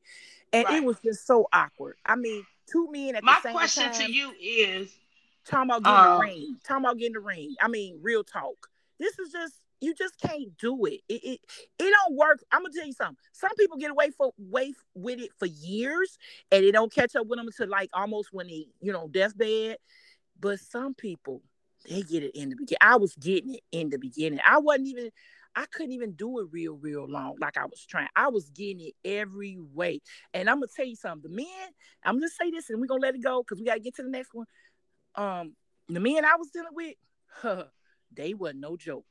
[0.52, 0.76] and Right.
[0.78, 1.98] it was just so awkward.
[2.06, 3.94] I mean, two men at my the same question time.
[4.08, 4.98] to you is
[5.46, 6.58] Talking about getting Um, the ring.
[6.64, 7.56] Talking about getting the ring.
[7.62, 8.70] I mean, real talk.
[9.00, 11.02] This is just you just can't do it.
[11.10, 11.40] It it,
[11.78, 12.42] it don't work.
[12.52, 13.18] I'm gonna tell you something.
[13.34, 16.18] Some people get away for away with it for years
[16.52, 19.78] and they don't catch up with them until like almost when they, you know, deathbed.
[20.40, 21.42] But some people
[21.88, 22.78] they get it in the beginning.
[22.82, 24.40] I was getting it in the beginning.
[24.46, 25.10] I wasn't even
[25.56, 28.08] I couldn't even do it real, real long like I was trying.
[28.16, 30.02] I was getting it every way.
[30.34, 31.30] And I'm gonna tell you something.
[31.30, 31.70] The men,
[32.04, 34.04] I'm gonna say this and we're gonna let it go because we gotta get to
[34.04, 34.48] the next one
[35.16, 35.54] um
[35.90, 36.96] the men I was dealing with,
[37.28, 37.66] huh,
[38.14, 39.06] they wasn't no joke.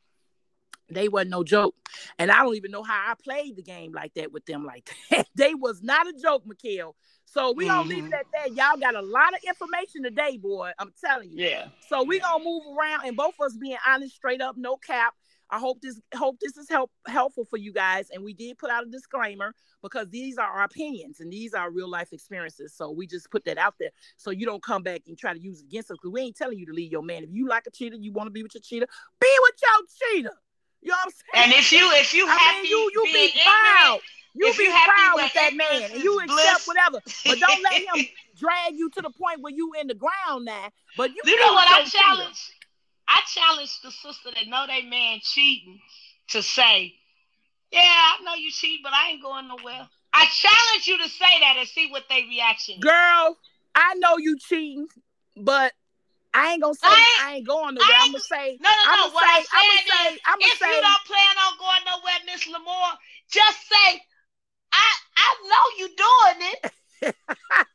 [0.91, 1.75] They wasn't no joke.
[2.19, 4.91] And I don't even know how I played the game like that with them like
[5.11, 5.27] that.
[5.35, 6.95] they was not a joke, Mikeal.
[7.25, 8.15] So we gonna leave it mm-hmm.
[8.15, 8.55] at that.
[8.55, 10.73] Y'all got a lot of information today, boy.
[10.79, 11.45] I'm telling you.
[11.47, 11.69] yeah.
[11.89, 15.15] So we gonna move around and both of us being honest, straight up, no cap.
[15.53, 18.09] I hope this hope this is help helpful for you guys.
[18.11, 21.71] And we did put out a disclaimer because these are our opinions and these are
[21.71, 22.75] real life experiences.
[22.75, 25.41] So we just put that out there so you don't come back and try to
[25.41, 27.23] use it against us because we ain't telling you to leave your man.
[27.23, 28.87] If you like a cheater, you want to be with your cheater,
[29.21, 30.35] be with your cheater.
[30.83, 31.45] You know what I'm saying?
[31.45, 34.01] And if you if you I happy mean, you you be proud.
[34.35, 37.01] You if be you happy proud with that man, and you is accept whatever.
[37.27, 38.07] But don't let him
[38.39, 40.71] drag you to the point where you in the ground now.
[40.97, 41.99] But you, You know what I cheater.
[41.99, 42.51] challenge?
[43.07, 45.81] I challenge the sister that know they man cheating
[46.29, 46.95] to say,
[47.71, 51.41] "Yeah, I know you cheat, but I ain't going nowhere." I challenge you to say
[51.41, 52.81] that and see what they reaction is.
[52.81, 53.39] Girl,
[53.75, 54.89] I know you cheating,
[55.37, 55.73] but
[56.35, 57.89] I ain't gonna say I I ain't- ain't, going nowhere.
[57.93, 59.09] I I'm gonna say No, no, no.
[59.13, 62.19] What say- I'm saying say- is, I'ma if say- you don't plan on going nowhere,
[62.27, 62.97] Miss La'Mour,
[63.31, 64.03] just say,
[64.73, 66.73] "I I know you doing it."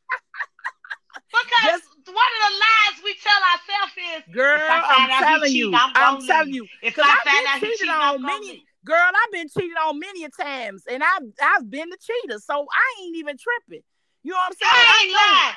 [1.30, 3.92] Because Just- one of the lies we tell ourselves
[4.26, 6.66] is, girl, If I find I'm telling you, I'm I'm telling you.
[6.82, 9.48] if I I've find been out he cheated cheating, on I'm many- Girl, I've been
[9.50, 13.36] cheated on many a times, and I've I've been the cheater, so I ain't even
[13.36, 13.82] tripping.
[14.22, 14.72] You know what I'm saying?
[14.74, 15.56] I ain't lying.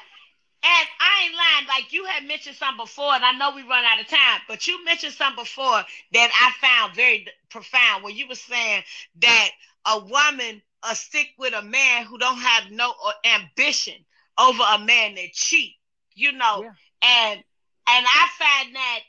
[0.63, 1.67] And I ain't lying.
[1.67, 4.67] Like you had mentioned something before, and I know we run out of time, but
[4.67, 5.81] you mentioned something before
[6.13, 6.31] that
[6.61, 8.83] I found very profound where you were saying
[9.21, 9.49] that
[9.87, 13.95] a woman uh, stick with a man who don't have no uh, ambition
[14.37, 15.73] over a man that cheat.
[16.13, 16.71] You know, Yeah.
[17.03, 17.39] and
[17.87, 18.99] and I find that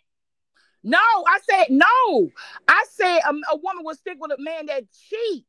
[0.82, 2.30] No, I said no.
[2.68, 5.44] I said a, a woman will stick with a man that cheat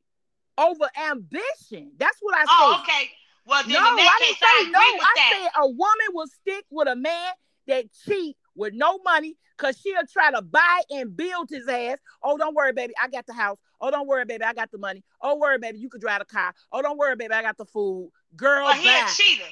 [0.57, 1.91] over ambition.
[1.97, 2.47] That's what I said.
[2.49, 2.93] oh said.
[2.93, 3.11] okay.
[3.45, 4.79] Well, no, I didn't I say no.
[4.79, 5.33] I that.
[5.53, 7.31] said a woman will stick with a man
[7.67, 11.97] that cheat with no money because she'll try to buy and build his ass.
[12.23, 12.93] Oh, don't worry, baby.
[13.01, 13.57] I got the house.
[13.81, 14.43] Oh, don't worry, baby.
[14.43, 15.03] I got the money.
[15.21, 15.79] Oh, worry, baby.
[15.79, 16.53] You could drive the car.
[16.71, 17.33] Oh, don't worry, baby.
[17.33, 18.11] I got the food.
[18.35, 19.43] Girl, Well, he a cheater.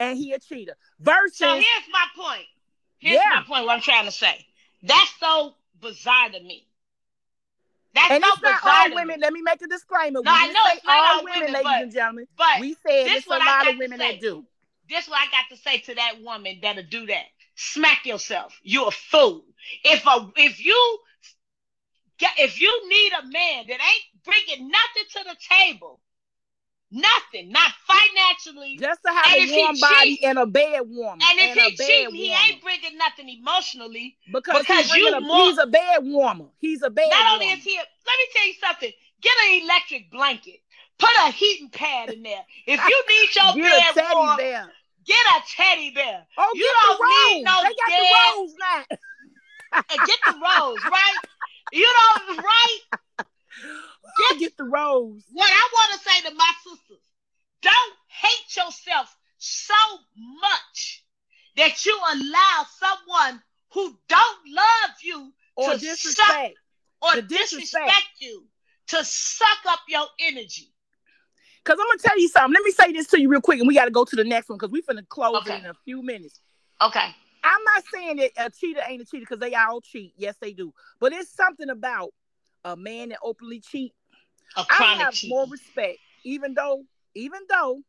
[0.00, 0.74] and he a cheater.
[1.00, 2.46] Versus, So here's my point.
[2.98, 3.30] Here's Yeah.
[3.36, 3.66] my point.
[3.66, 4.46] What I'm trying to say.
[4.82, 6.66] That's so bizarre to me.
[7.94, 9.20] That's and so it's not all women.
[9.20, 10.20] Let me make a disclaimer.
[10.22, 12.26] No, we I know it's not all women, women, ladies but- and gentlemen.
[12.36, 14.44] But we said this it's a lot got of women that do.
[14.88, 17.24] this what I got to say to that woman that'll do that.
[17.54, 18.58] Smack yourself.
[18.62, 19.44] You're a fool.
[19.82, 20.98] If a if you
[22.18, 26.00] get if you need a man that ain't bringing nothing to the table,
[26.96, 31.22] nothing, not financially, Just to have And a warm body cheat- and a bed warmer.
[31.22, 34.16] and if a he cheating, he ain't bringing nothing emotionally.
[34.32, 36.46] because, because he's, you a, more- he's a bed warmer.
[36.58, 38.92] He's a bed Not only is he, a, let me tell you something.
[39.20, 40.60] Get an electric blanket.
[40.98, 42.44] Put a heating pad in there.
[42.66, 44.72] If you need your Get a bed teddy warm, bear.
[45.04, 46.26] get a teddy bear.
[46.38, 48.96] Oh, You get don't need no they got dead- the rose now.
[49.90, 51.16] And get the rose, right?
[51.72, 52.78] You know, right?
[54.30, 55.22] Get, get the rose.
[55.32, 57.02] What I want to say to my sisters,
[57.62, 59.74] don't hate yourself so
[60.40, 61.04] much
[61.56, 63.42] that you allow someone
[63.72, 66.56] who don't love you Or to disrespect.
[67.02, 67.62] or The disrespect.
[67.62, 68.06] disrespect.
[68.20, 68.46] you
[68.88, 70.72] to suck up your energy.
[71.64, 72.54] Because I'm gonna tell you something.
[72.54, 74.22] Let me say this to you real quick, and we got to go to the
[74.24, 75.56] next one because we finna close Okay.
[75.56, 76.40] it in a few minutes.
[76.80, 77.14] Okay.
[77.42, 80.12] I'm not saying that a cheater ain't a cheater because they all cheat.
[80.16, 80.72] Yes, they do.
[81.00, 82.12] But it's something about
[82.72, 83.92] a man that openly cheat.
[84.56, 85.30] I have cheat.
[85.30, 86.82] more respect, even though,
[87.14, 87.80] even though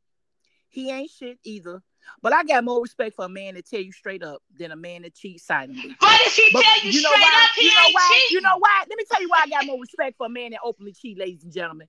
[0.69, 1.81] he ain't shit either.
[2.21, 4.75] But I got more respect for a man that tell you straight up than a
[4.77, 5.95] man that cheats silently.
[5.99, 7.41] But if he But tell you, know straight why?
[7.43, 8.09] up, he you know ain't why?
[8.21, 8.35] cheating.
[8.35, 8.83] You know why?
[8.89, 11.17] Let me tell you why I got more respect for a man that openly cheat,
[11.17, 11.87] ladies and gentlemen.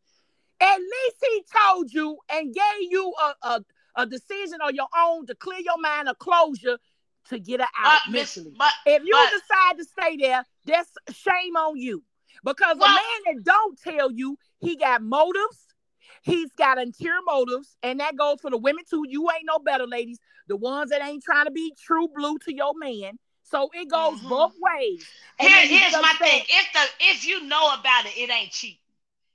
[0.61, 3.65] At least he told you and gave you a, a,
[3.97, 6.79] a decision on your own to clear your mind, a closure
[7.29, 8.57] to get her out but, miss, mentally.
[8.59, 12.03] but If you but- decide to stay there, that's shame on you.
[12.45, 15.67] Because a man that don't tell you, he got motives.
[16.23, 19.05] He's got interior motives, and that goes for the women too.
[19.09, 20.19] You ain't no better, ladies.
[20.49, 23.19] The ones that ain't trying to be true blue to your man.
[23.45, 24.29] So it goes Mhm.
[24.29, 25.09] both ways.
[25.39, 26.43] And here, here's my thing.
[26.49, 28.81] If the if you know about it, it ain't cheap.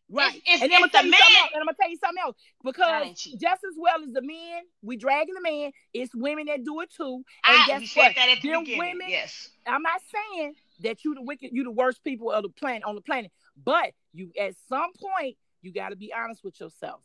[0.10, 0.36] Right.
[0.46, 1.50] If- and I'm if gonna the you man- else.
[1.54, 2.36] And I'm gonna tell you something else.
[2.64, 6.82] Because just as well as the men, we dragging the man, it's women that do
[6.82, 7.24] it too.
[7.46, 8.14] And I, guess what?
[8.16, 8.80] that at the Them beginning.
[8.80, 9.50] women- yes.
[9.66, 12.96] I'm not saying that you the wicked, you the worst people of the planet on
[12.96, 13.32] the planet,
[13.64, 17.02] but you at some point you got to be honest with yourself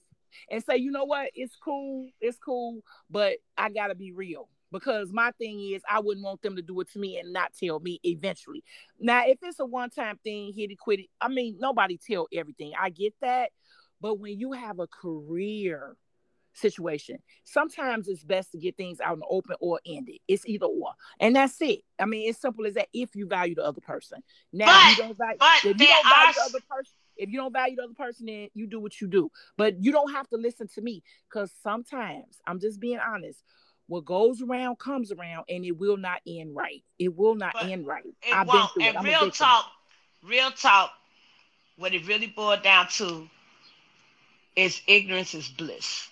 [0.50, 4.48] and say, you know what, it's cool, it's cool, but I got to be real
[4.70, 7.52] because my thing is I wouldn't want them to do it to me and not
[7.58, 8.62] tell me eventually.
[9.00, 11.06] Now, if it's a one-time thing, hit it, quit it.
[11.20, 12.72] I mean, nobody tell everything.
[12.78, 13.50] I get that,
[14.00, 15.96] but when you have a career
[16.58, 17.18] situation.
[17.44, 20.20] Sometimes it's best to get things out in the open or end it.
[20.28, 20.92] It's either or.
[21.20, 21.80] And that's it.
[21.98, 24.22] I mean, it's simple as that if you value the other person.
[24.52, 27.36] Now, But- you don't value, if you don't value are the other person, if you
[27.38, 29.30] don't value the other person, then you do what you do.
[29.56, 33.42] But you don't have to listen to me because sometimes, I'm just being honest,
[33.86, 36.84] what goes around comes around and it will not end right.
[36.98, 38.04] It will not But end right.
[38.22, 38.72] It I've been won't.
[38.72, 38.88] through it.
[38.88, 39.64] And I'm real talk,
[40.22, 40.90] real talk,
[41.76, 43.28] what it really boiled down to
[44.56, 46.08] is ignorance is bliss.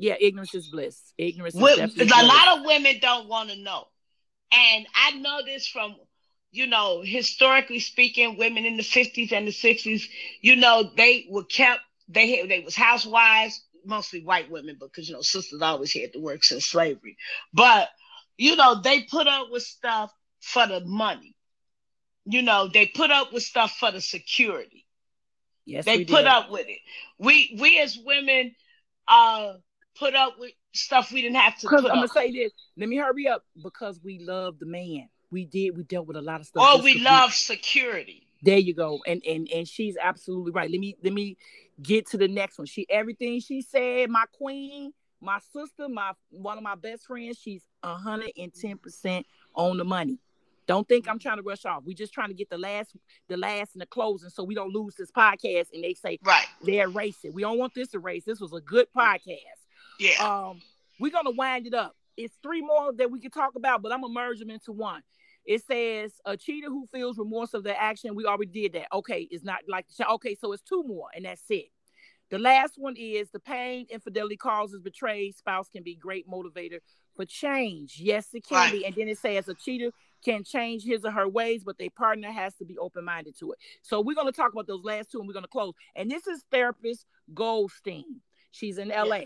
[0.00, 1.12] Yeah, ignorance is bliss.
[1.18, 2.10] Ignorance is a bliss.
[2.10, 3.86] lot of women don't want to know.
[4.50, 5.94] And I know this from,
[6.50, 10.02] you know, historically speaking, women in the 50s and the 60s,
[10.40, 15.14] you know, they were kept, they had- they was housewives, mostly white women, because you
[15.14, 17.16] know, sisters always had to work since slavery.
[17.52, 17.90] But
[18.38, 21.34] you know, they put up with stuff for the money.
[22.24, 24.86] You know, they put up with stuff for the security
[25.66, 26.26] yes, they put did.
[26.26, 26.78] up with it.
[27.18, 28.54] We we as women
[29.08, 29.54] uh
[29.98, 32.52] put up with stuff we didn't have to I'm gonna say this.
[32.76, 35.08] Let me hurry up because we love the man.
[35.30, 35.76] We did.
[35.76, 36.64] We dealt with a lot of stuff.
[36.66, 38.26] Oh, we love security.
[38.42, 39.00] There you go.
[39.06, 40.70] And and and she's absolutely right.
[40.70, 41.36] Let me let me
[41.82, 42.66] get to the next one.
[42.66, 47.38] She everything she said, my queen, my sister, my one of my best friends.
[47.38, 50.18] She's hundred and ten percent on the money.
[50.66, 51.82] Don't think I'm trying to rush off.
[51.84, 52.94] We're just trying to get the last,
[53.28, 55.66] the last and the closing, so we don't lose this podcast.
[55.74, 56.46] And they say Right.
[56.62, 57.32] they're racing.
[57.34, 58.24] We don't want this to race.
[58.24, 59.59] This was a good podcast.
[60.00, 60.48] Yeah.
[60.48, 60.60] Um,
[60.98, 61.94] we're gonna wind it up.
[62.16, 65.02] It's three more that we can talk about, but I'm gonna merge them into one.
[65.44, 68.14] It says a cheater who feels remorse of their action.
[68.14, 68.88] We already did that.
[68.92, 71.66] Okay, it's not like okay, so it's two more, and that's it.
[72.30, 76.78] The last one is the pain infidelity causes betrayed spouse can be great motivator
[77.16, 77.96] for change.
[78.00, 78.72] Yes, it can Right.
[78.72, 78.86] be.
[78.86, 79.90] And then it says a cheater
[80.24, 83.50] can change his or her ways, but their partner has to be open minded to
[83.52, 83.58] it.
[83.82, 85.74] So we're gonna talk about those last two, and we're gonna close.
[85.96, 88.20] And this is therapist Goldstein.
[88.52, 89.22] She's in LA.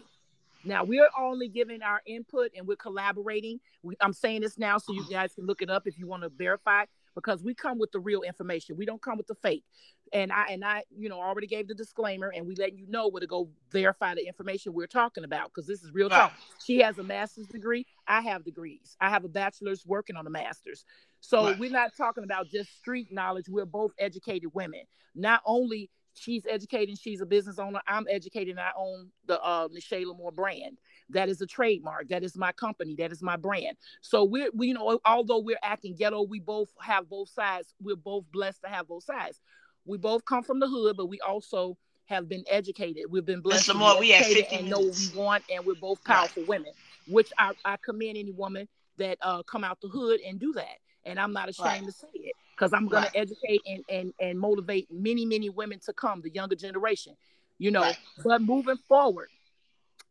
[0.65, 3.61] Now we're only giving our input and we're collaborating.
[3.83, 6.23] We, I'm saying this now so you guys can look it up if you want
[6.23, 6.85] to verify
[7.15, 8.77] because we come with the real information.
[8.77, 9.65] We don't come with the fake.
[10.13, 13.09] And I and I, you know, already gave the disclaimer and we let you know
[13.09, 16.33] where to go verify the information we're talking about because this is real talk.
[16.65, 17.87] She has a master's degree.
[18.07, 18.97] I have degrees.
[19.01, 20.85] I have a bachelor's working on a master's.
[21.21, 21.59] So right.
[21.59, 23.49] we're not talking about just street knowledge.
[23.49, 24.83] We're both educated women.
[25.15, 27.81] Not only she's educating, she's a business owner.
[27.87, 28.59] I'm educating.
[28.59, 30.79] I own the uh, Ne'Che La'Mour brand.
[31.11, 32.09] That is a trademark.
[32.09, 32.95] That is my company.
[32.97, 33.77] That is my brand.
[34.01, 37.75] So we're, we, you know, although we're acting ghetto, we both have both sides.
[37.81, 39.41] We're both blessed to have both sides.
[39.85, 43.05] We both come from the hood, but we also have been educated.
[43.11, 45.75] We've been blessed to more, we have 50 and know what we want, and we're
[45.75, 46.49] both powerful right.
[46.49, 46.73] women,
[47.07, 50.79] which I, I commend any woman that uh, come out the hood and do that.
[51.05, 51.85] And I'm not ashamed right.
[51.85, 53.13] to say it because I'm going right.
[53.13, 57.17] to educate and, and, and motivate many, many women to come, the younger generation,
[57.59, 57.91] you know.
[58.23, 59.29] But moving forward,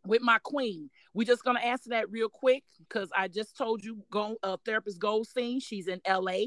[0.06, 0.90] with my queen.
[1.14, 5.00] We're just gonna answer that real quick because I just told you, go uh, therapist
[5.00, 5.60] Goldstein.
[5.60, 6.46] She's in LA.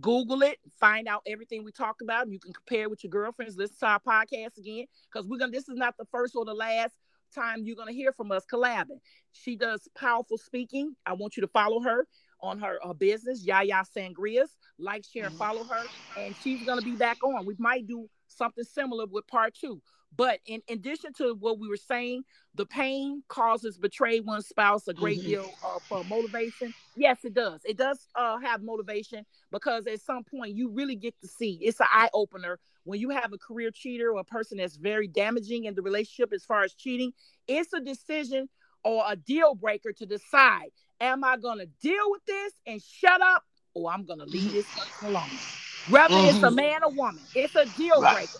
[0.00, 2.30] Google it, find out everything we talk about.
[2.30, 3.56] You can compare with your girlfriends.
[3.56, 5.52] Listen to our podcast again because we're gonna.
[5.52, 6.94] This is not the first or the last
[7.34, 9.00] time you're gonna hear from us collabing.
[9.32, 10.94] She does powerful speaking.
[11.06, 12.06] I want you to follow her
[12.40, 14.48] on her, her business, Yaya Sangrias.
[14.78, 15.84] Like, share, and follow her,
[16.16, 17.44] and she's gonna be back on.
[17.44, 19.82] We might do something similar with part two.
[20.16, 22.22] But in, in addition to what we were saying,
[22.54, 25.28] the pain causes betray one's spouse a great mm-hmm.
[25.28, 26.74] deal uh, for motivation.
[26.96, 27.60] Yes, it does.
[27.64, 31.80] It does uh, have motivation because at some point you really get to see it's
[31.80, 35.64] an eye opener when you have a career cheater or a person that's very damaging
[35.64, 37.12] in the relationship as far as cheating.
[37.46, 38.48] It's a decision
[38.84, 40.70] or a deal breaker to decide:
[41.00, 44.52] Am I going to deal with this and shut up, or I'm going to leave
[44.52, 44.66] this
[45.02, 45.28] alone?
[45.88, 46.28] Whether mm-hmm.
[46.28, 46.54] it's a mm-hmm.
[46.56, 48.14] man or woman, it's a deal right.
[48.14, 48.38] breaker.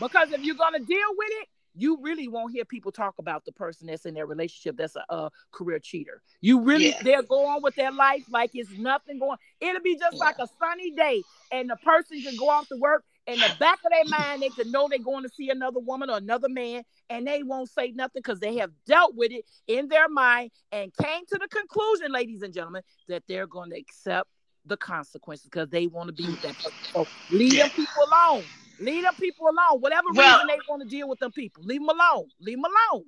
[0.00, 3.52] Because if you're gonna deal with it, you really won't hear people talk about the
[3.52, 6.22] person that's in their relationship that's a, a career cheater.
[6.40, 7.02] You really yeah.
[7.02, 9.38] they'll go on with their life like it's nothing going.
[9.60, 10.24] It'll be just yeah.
[10.24, 11.22] like a sunny day,
[11.52, 13.04] and the person can go off to work.
[13.28, 16.08] In the back of their mind, they can know they're going to see another woman
[16.08, 19.88] or another man, and they won't say nothing because they have dealt with it in
[19.88, 24.30] their mind and came to the conclusion, ladies and gentlemen, that they're going to accept
[24.64, 26.72] the consequences because they want to be with that person.
[26.94, 27.64] So leave yeah.
[27.64, 28.44] them people alone.
[28.80, 29.80] Leave them people alone.
[29.82, 32.28] Whatever well, reason they want to deal with them people, leave them alone.
[32.40, 33.04] Leave them alone.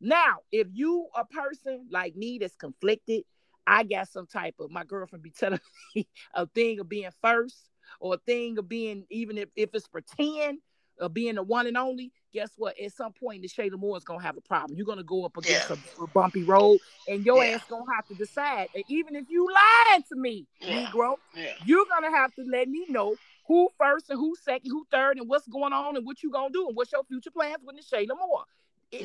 [0.00, 3.24] Now, if you a person like me that's conflicted,
[3.66, 5.60] I got some type of my girlfriend be telling
[5.94, 7.68] me a thing of being first
[8.02, 10.58] or a thing of being even if, if it's pretend
[10.98, 12.12] of being the one and only.
[12.34, 12.78] Guess what?
[12.78, 14.76] At some point, Ne'Che La'Mour is gonna have a problem.
[14.76, 15.76] You're gonna go up against yeah.
[16.00, 16.78] a, a, bumpy road,
[17.08, 17.52] and your yeah.
[17.52, 18.68] ass gonna have to decide.
[18.74, 19.48] And even if you
[19.86, 20.86] lying to me, yeah.
[20.86, 21.16] Negro,
[21.64, 23.14] you're gonna have to let me know
[23.46, 26.50] who first and who second, who third, and what's going on and what you gonna
[26.50, 28.44] do and what's your future plans with Ne'Che La'Mour.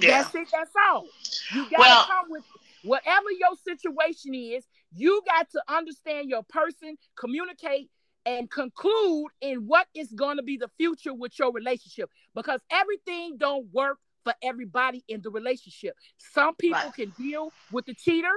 [0.01, 0.47] That's it.
[0.51, 1.05] That's all.
[1.53, 2.43] You gotta well, come with
[2.83, 4.65] whatever your situation is.
[4.95, 7.89] You got to understand your person, communicate,
[8.27, 13.37] and conclude in what is going to be the future with your relationship because everything
[13.37, 15.95] don't work for everybody in the relationship.
[16.17, 16.93] Some people right.
[16.93, 18.33] can deal with the cheater.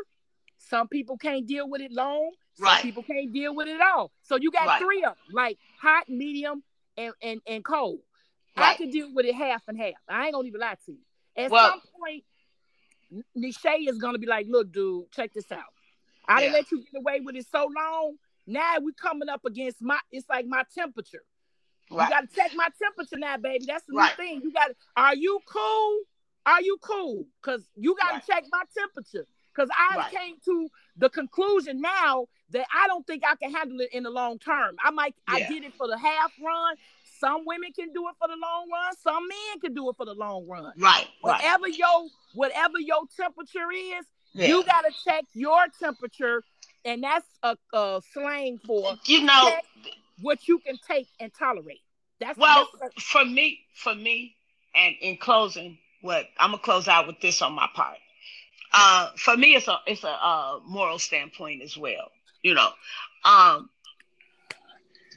[0.58, 2.30] Some people can't deal with it long.
[2.54, 2.82] Some right.
[2.82, 4.12] people can't deal with it all.
[4.22, 4.80] So you got right.
[4.80, 6.62] three of them, like hot, medium,
[6.96, 7.98] and and, and cold.
[8.56, 9.94] I can deal with it half and half.
[10.08, 10.98] I ain't gonna even lie to you.
[11.36, 15.62] At well, some point, Nisha is gonna be like, "Look, dude, check this out.
[16.28, 16.40] I yeah.
[16.40, 18.16] didn't let you get away with it so long.
[18.46, 19.98] Now we coming up against my.
[20.10, 21.22] It's like my temperature.
[21.90, 22.04] Right.
[22.04, 23.64] You got to check my temperature now, baby.
[23.66, 24.16] That's the right.
[24.18, 24.40] new thing.
[24.42, 24.70] You got.
[24.96, 26.00] Are you cool?
[26.46, 27.26] Are you cool?
[27.42, 28.26] Cause you got to right.
[28.26, 29.26] check my temperature.
[29.54, 33.90] Cause I came to the conclusion now that I don't think I can handle it
[33.92, 34.76] in the long term.
[34.82, 35.46] I might yeah.
[35.46, 36.76] I did it for the half run.
[37.18, 38.96] Some women can do it for the long run.
[38.96, 40.72] Some men can do it for the long run.
[40.78, 41.06] Right.
[41.20, 44.46] Whatever your whatever your temperature is, yeah.
[44.46, 46.42] you gotta check your temperature,
[46.84, 49.50] and that's a, a slang for you know
[50.20, 51.80] what you can take and tolerate.
[52.20, 53.60] That's well that's, for me.
[53.74, 54.34] For me,
[54.74, 57.96] and in closing, what I'm gonna close out with this on my part.
[58.72, 62.10] Uh, for me, it's a it's a uh, moral standpoint as well.
[62.42, 62.70] You know,
[63.24, 63.70] um,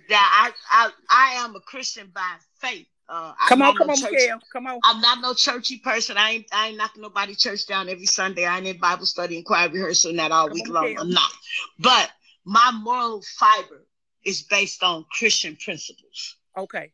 [0.10, 2.88] that I I I am a Christian by faith.
[3.10, 4.80] Uh, come on, come no on, church, come on.
[4.84, 6.18] I'm not no churchy person.
[6.18, 8.46] I ain't I ain't knocking nobody church down every Sunday.
[8.46, 10.98] I ain't in Bible study and choir rehearsal not all come week on, long.
[10.98, 11.32] I'm not.
[11.80, 12.10] But
[12.46, 13.86] my moral fiber
[14.26, 16.38] is based on Christian principles.
[16.58, 16.92] Okay.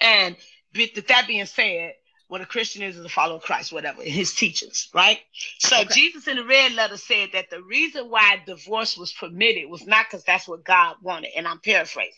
[0.00, 0.36] And
[0.74, 1.94] with that being said,
[2.28, 5.18] what a Christian is is a follower of Christ, whatever, his teachings, right?
[5.58, 5.94] So okay.
[5.94, 10.06] Jesus in the red letter said that the reason why divorce was permitted was not
[10.06, 12.12] because that's what God wanted, and I'm paraphrasing.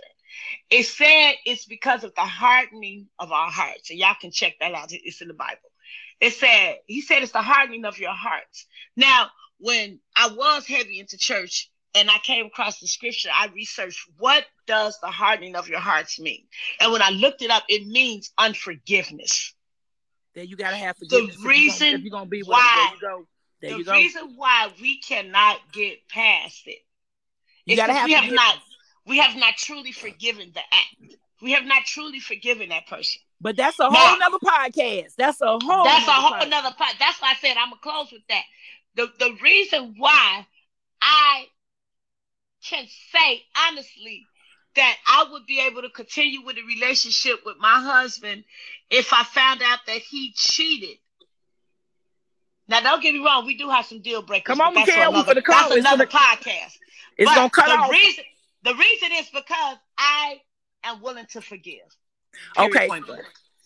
[0.71, 3.91] It said it's because of the hardening of our hearts.
[3.91, 4.89] And y'all can check that out.
[4.93, 5.59] It's in the Bible.
[6.21, 8.67] it said, he said it's the hardening of your hearts.
[8.97, 14.01] Now, when I was heavy into church and I came across the scripture, I researched
[14.19, 16.47] what does the hardening of your hearts mean?
[16.81, 19.55] And when I looked it up, it means unforgiveness.
[20.35, 21.37] Then you gotta have forgiveness.
[21.37, 23.27] The reason if you're gonna, be why, them, there you go.
[23.61, 23.93] There the you go.
[23.93, 26.79] reason why we cannot get past it
[27.67, 28.57] You is gotta have we have not
[29.07, 31.17] we have not truly forgiven the act.
[31.43, 33.21] We have not truly forgiven that person.
[33.41, 35.15] But that's a whole Now- nother podcast.
[35.17, 35.85] That's a whole.
[35.85, 36.47] That's a whole podcast.
[36.47, 36.95] another part.
[36.99, 38.43] That's why I said I'm gonna close with that.
[38.97, 40.47] The the reason why
[41.01, 41.47] I
[42.63, 44.27] can say honestly
[44.77, 48.45] that I would be able to continue with a relationship with my husband
[48.91, 50.99] if I found out that he cheated.
[52.69, 54.47] Now, don't get me wrong, we do have some deal breakers.
[54.57, 55.71] Come on, we another, call.
[55.71, 56.77] that's another finna- podcast.
[57.19, 57.91] It's But gonna cut the off.
[57.91, 58.25] Reason,
[58.63, 60.41] the reason is because I
[60.85, 61.81] am willing to forgive.
[62.57, 63.23] Period, Okay.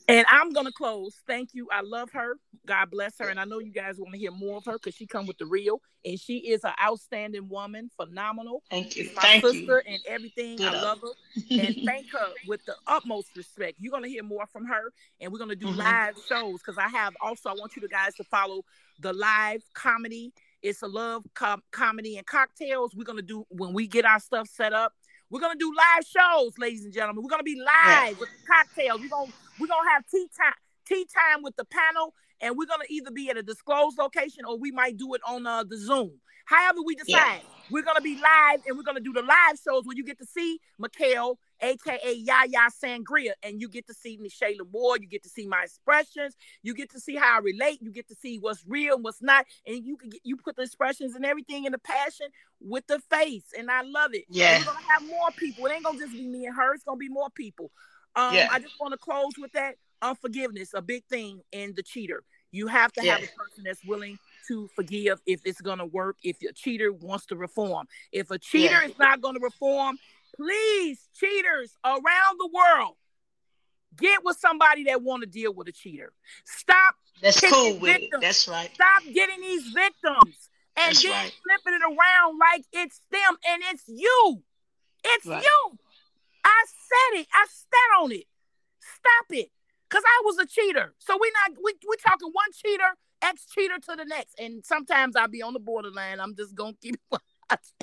[0.06, 1.14] And I'm gonna close.
[1.26, 1.68] Thank you.
[1.72, 2.34] I love her.
[2.66, 3.28] God bless her.
[3.30, 5.38] And I know you guys want to hear more of her because she come with
[5.38, 5.80] the real.
[6.04, 8.62] And she is an outstanding woman, phenomenal.
[8.68, 9.04] Thank you.
[9.04, 9.94] She's my Thank sister you.
[9.94, 10.56] and everything.
[10.56, 10.82] Good I up.
[10.82, 11.56] love her.
[11.58, 13.76] And thank her with the utmost respect.
[13.80, 14.92] You're gonna hear more from her.
[15.22, 15.78] And we're gonna do Mhm.
[15.78, 18.62] live shows because I have also I want you to guys to follow
[18.98, 20.34] the live comedy.
[20.64, 22.94] It's a love com- comedy and cocktails.
[22.96, 24.94] We're gonna do when we get our stuff set up.
[25.28, 27.22] We're gonna do live shows, ladies and gentlemen.
[27.22, 29.02] We're gonna be live with cocktails.
[29.02, 30.54] We're gonna we're gonna have tea time
[30.86, 34.58] tea time with the panel, and we're gonna either be at a disclosed location or
[34.58, 36.20] we might do it on uh, the Zoom.
[36.46, 37.08] However, we decide.
[37.08, 37.38] Yeah.
[37.70, 40.26] We're gonna be live, and we're gonna do the live shows where you get to
[40.26, 44.98] see Mikeal, aka Yaya Sangria, and you get to see me Shayla Moore.
[45.00, 46.36] You get to see my expressions.
[46.62, 47.78] You get to see how I relate.
[47.80, 50.56] You get to see what's real and what's not, and you can get you put
[50.56, 52.26] the expressions and everything in the passion
[52.60, 54.26] with the face, and I love it.
[54.28, 54.58] And Yeah.
[54.58, 55.64] we're gonna have more people.
[55.64, 56.74] It ain't gonna just be me and her.
[56.74, 57.72] It's gonna be more people.
[58.14, 58.48] Um, Yeah.
[58.50, 62.22] I just want to close with that unforgiveness, a big thing in the cheater.
[62.52, 66.16] You have to have a person that's willing to forgive if it's gonna work.
[66.22, 68.88] If a cheater wants to reform, if a cheater Yeah.
[68.88, 69.98] is not gonna reform,
[70.36, 72.96] please, cheaters around the world,
[73.96, 76.12] get with somebody that want to deal with a cheater.
[76.44, 78.10] Stop That's cool with it.
[78.20, 78.70] That's right.
[78.74, 81.32] Stop getting these victims and That's then right.
[81.42, 84.42] flipping it around like it's them and it's you.
[85.04, 85.42] It's Right.
[85.42, 85.78] you.
[86.44, 87.28] I said it.
[87.32, 88.26] I sat on it.
[88.80, 89.50] Stop it.
[89.94, 90.92] Cause I was a cheater.
[90.98, 94.34] So we not we we talking one cheater, ex cheater to the next.
[94.40, 96.18] And sometimes I'll be on the borderline.
[96.18, 96.96] I'm just gonna keep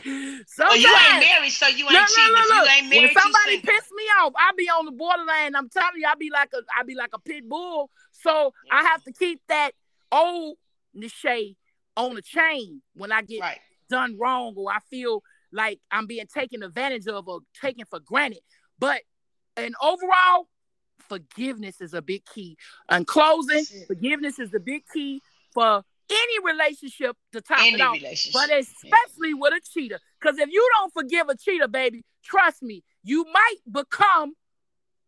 [0.04, 2.32] Sometimes Oh, you ain't married, so you ain't Look, cheating.
[2.34, 4.92] look, If look, you ain't married, you somebody piss me off, I'll be on the
[4.92, 5.56] borderline.
[5.56, 7.90] I'm telling you, I'll be like a I'll be like a pit bull.
[8.12, 8.86] So I mm-hmm.
[8.88, 9.72] have to keep that
[10.12, 10.58] old
[10.98, 11.56] Ne'Che
[11.96, 13.60] on a chain when I get Right.
[13.90, 18.42] done wrong or I feel like I'm being taken advantage of or taken for granted.
[18.80, 19.02] But
[19.58, 20.48] and overall,
[21.12, 22.58] forgiveness is a big key.
[22.90, 25.22] And closing, forgiveness is the big key
[25.54, 27.98] for any relationship to top Any it off,
[28.34, 30.00] but especially with a cheater.
[30.20, 34.34] Because if you don't forgive a cheater, baby, trust me, you might become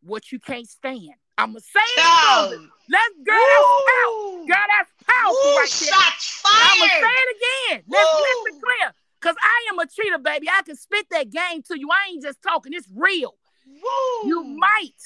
[0.02, 1.16] what you can't stand.
[1.38, 2.00] I'ma say it.
[2.00, 2.48] in Oh.
[2.50, 2.70] closing.
[2.90, 4.46] Let's girl, that's powerful.
[4.46, 5.94] Girl, that's powerful Woo, right there.
[5.94, 7.84] shots I'ma say it again.
[7.88, 8.22] Let's Woo!
[8.22, 8.94] listen clear.
[9.22, 10.48] Cause I am a cheater, baby.
[10.50, 11.90] I can spit that game to you.
[11.90, 12.74] I ain't just talking.
[12.74, 13.36] It's real.
[13.66, 14.28] Woo!
[14.28, 15.00] You might,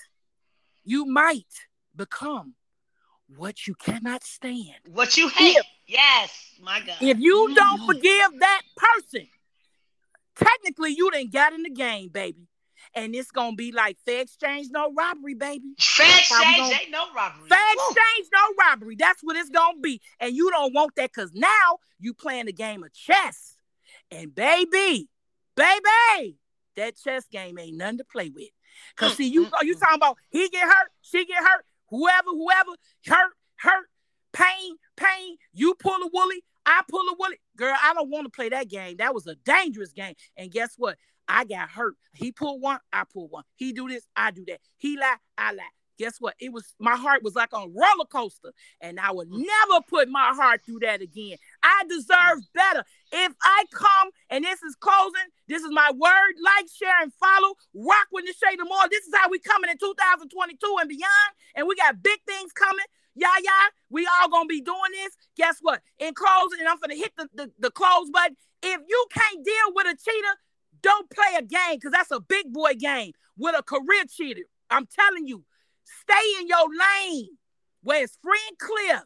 [0.87, 1.45] you might
[1.95, 2.53] become
[3.35, 4.79] what you cannot stand.
[4.85, 5.57] What you hate.
[5.85, 6.95] Yes, my God.
[7.01, 7.85] If you don't Mhm.
[7.87, 9.27] forgive that person,
[10.35, 12.47] technically you didn't got in the game, baby.
[12.93, 15.73] And it's gonna be like fair exchange, no robbery, baby.
[15.77, 17.49] Fair That's how we exchange, gonna- ain't no robbery.
[17.49, 17.83] Fair Woo!
[17.89, 18.95] exchange, no robbery.
[18.95, 20.01] That's what it's gonna be.
[20.21, 23.57] And you don't want that because now you playing a game of chess.
[24.09, 25.09] And baby,
[25.55, 26.37] baby,
[26.77, 28.51] that chess game ain't nothing to play with.
[28.95, 29.79] Cause see, you mm, you mm.
[29.79, 32.71] talking about he get hurt, she get hurt, whoever, whoever,
[33.05, 33.85] hurt, hurt,
[34.33, 35.37] pain, pain.
[35.53, 37.37] You pull a woolly, I pull a woolly.
[37.55, 38.97] Girl, I don't want to play that game.
[38.97, 40.15] That was a dangerous game.
[40.35, 40.97] And guess what?
[41.27, 41.95] I got hurt.
[42.13, 43.43] He pulled one, I pull one.
[43.55, 44.59] He do this, I do that.
[44.77, 45.63] He lie, I lie.
[45.97, 46.35] Guess what?
[46.39, 49.39] It was my heart was like on a roller coaster, and I would mm.
[49.39, 51.37] never put my heart through that again.
[51.63, 52.53] I deserve mm.
[52.53, 52.83] better.
[53.11, 56.33] If I come and this is closing, this is my word.
[56.43, 57.55] Like, share, and follow.
[57.73, 58.89] Rock with Ne'Che La'Mour.
[58.89, 62.85] This is how we coming in 2022 and beyond, and we got big things coming.
[63.15, 65.17] Yeah, yeah, we all gonna be doing this.
[65.35, 65.81] Guess what?
[65.97, 68.37] In closing, and I'm gonna hit the, the, the close button.
[68.61, 70.35] If you can't deal with a cheater,
[70.81, 74.43] don't play a game because that's a big boy game with a career cheater.
[74.69, 75.43] I'm telling you,
[76.03, 77.29] stay in your lane
[77.83, 79.03] where it's free and clear.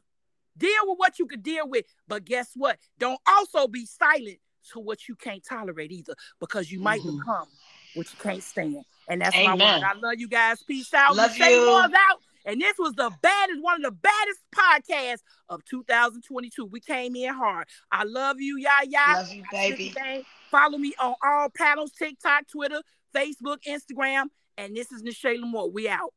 [0.57, 1.86] Deal with what you can deal with.
[2.07, 2.77] But guess what?
[2.99, 4.39] Don't also be silent
[4.73, 7.17] to what you can't tolerate either because you might Mhm.
[7.17, 7.47] become
[7.93, 8.84] what you can't stand.
[9.07, 9.82] And that's my Amen.
[9.82, 9.84] word.
[9.84, 10.61] I love you guys.
[10.63, 11.15] Peace out.
[11.15, 11.69] Love you.
[11.75, 12.21] out.
[12.45, 16.65] And this was the baddest, one of the baddest podcasts of 2022.
[16.65, 17.67] We came in hard.
[17.91, 19.17] I love you, y'all, y'all.
[19.17, 19.93] Love you, baby.
[20.49, 22.82] Follow me on all panels, TikTok, Twitter,
[23.15, 24.25] Facebook, Instagram.
[24.57, 25.71] And this is Ne'Che La'Mour.
[25.71, 26.13] We out.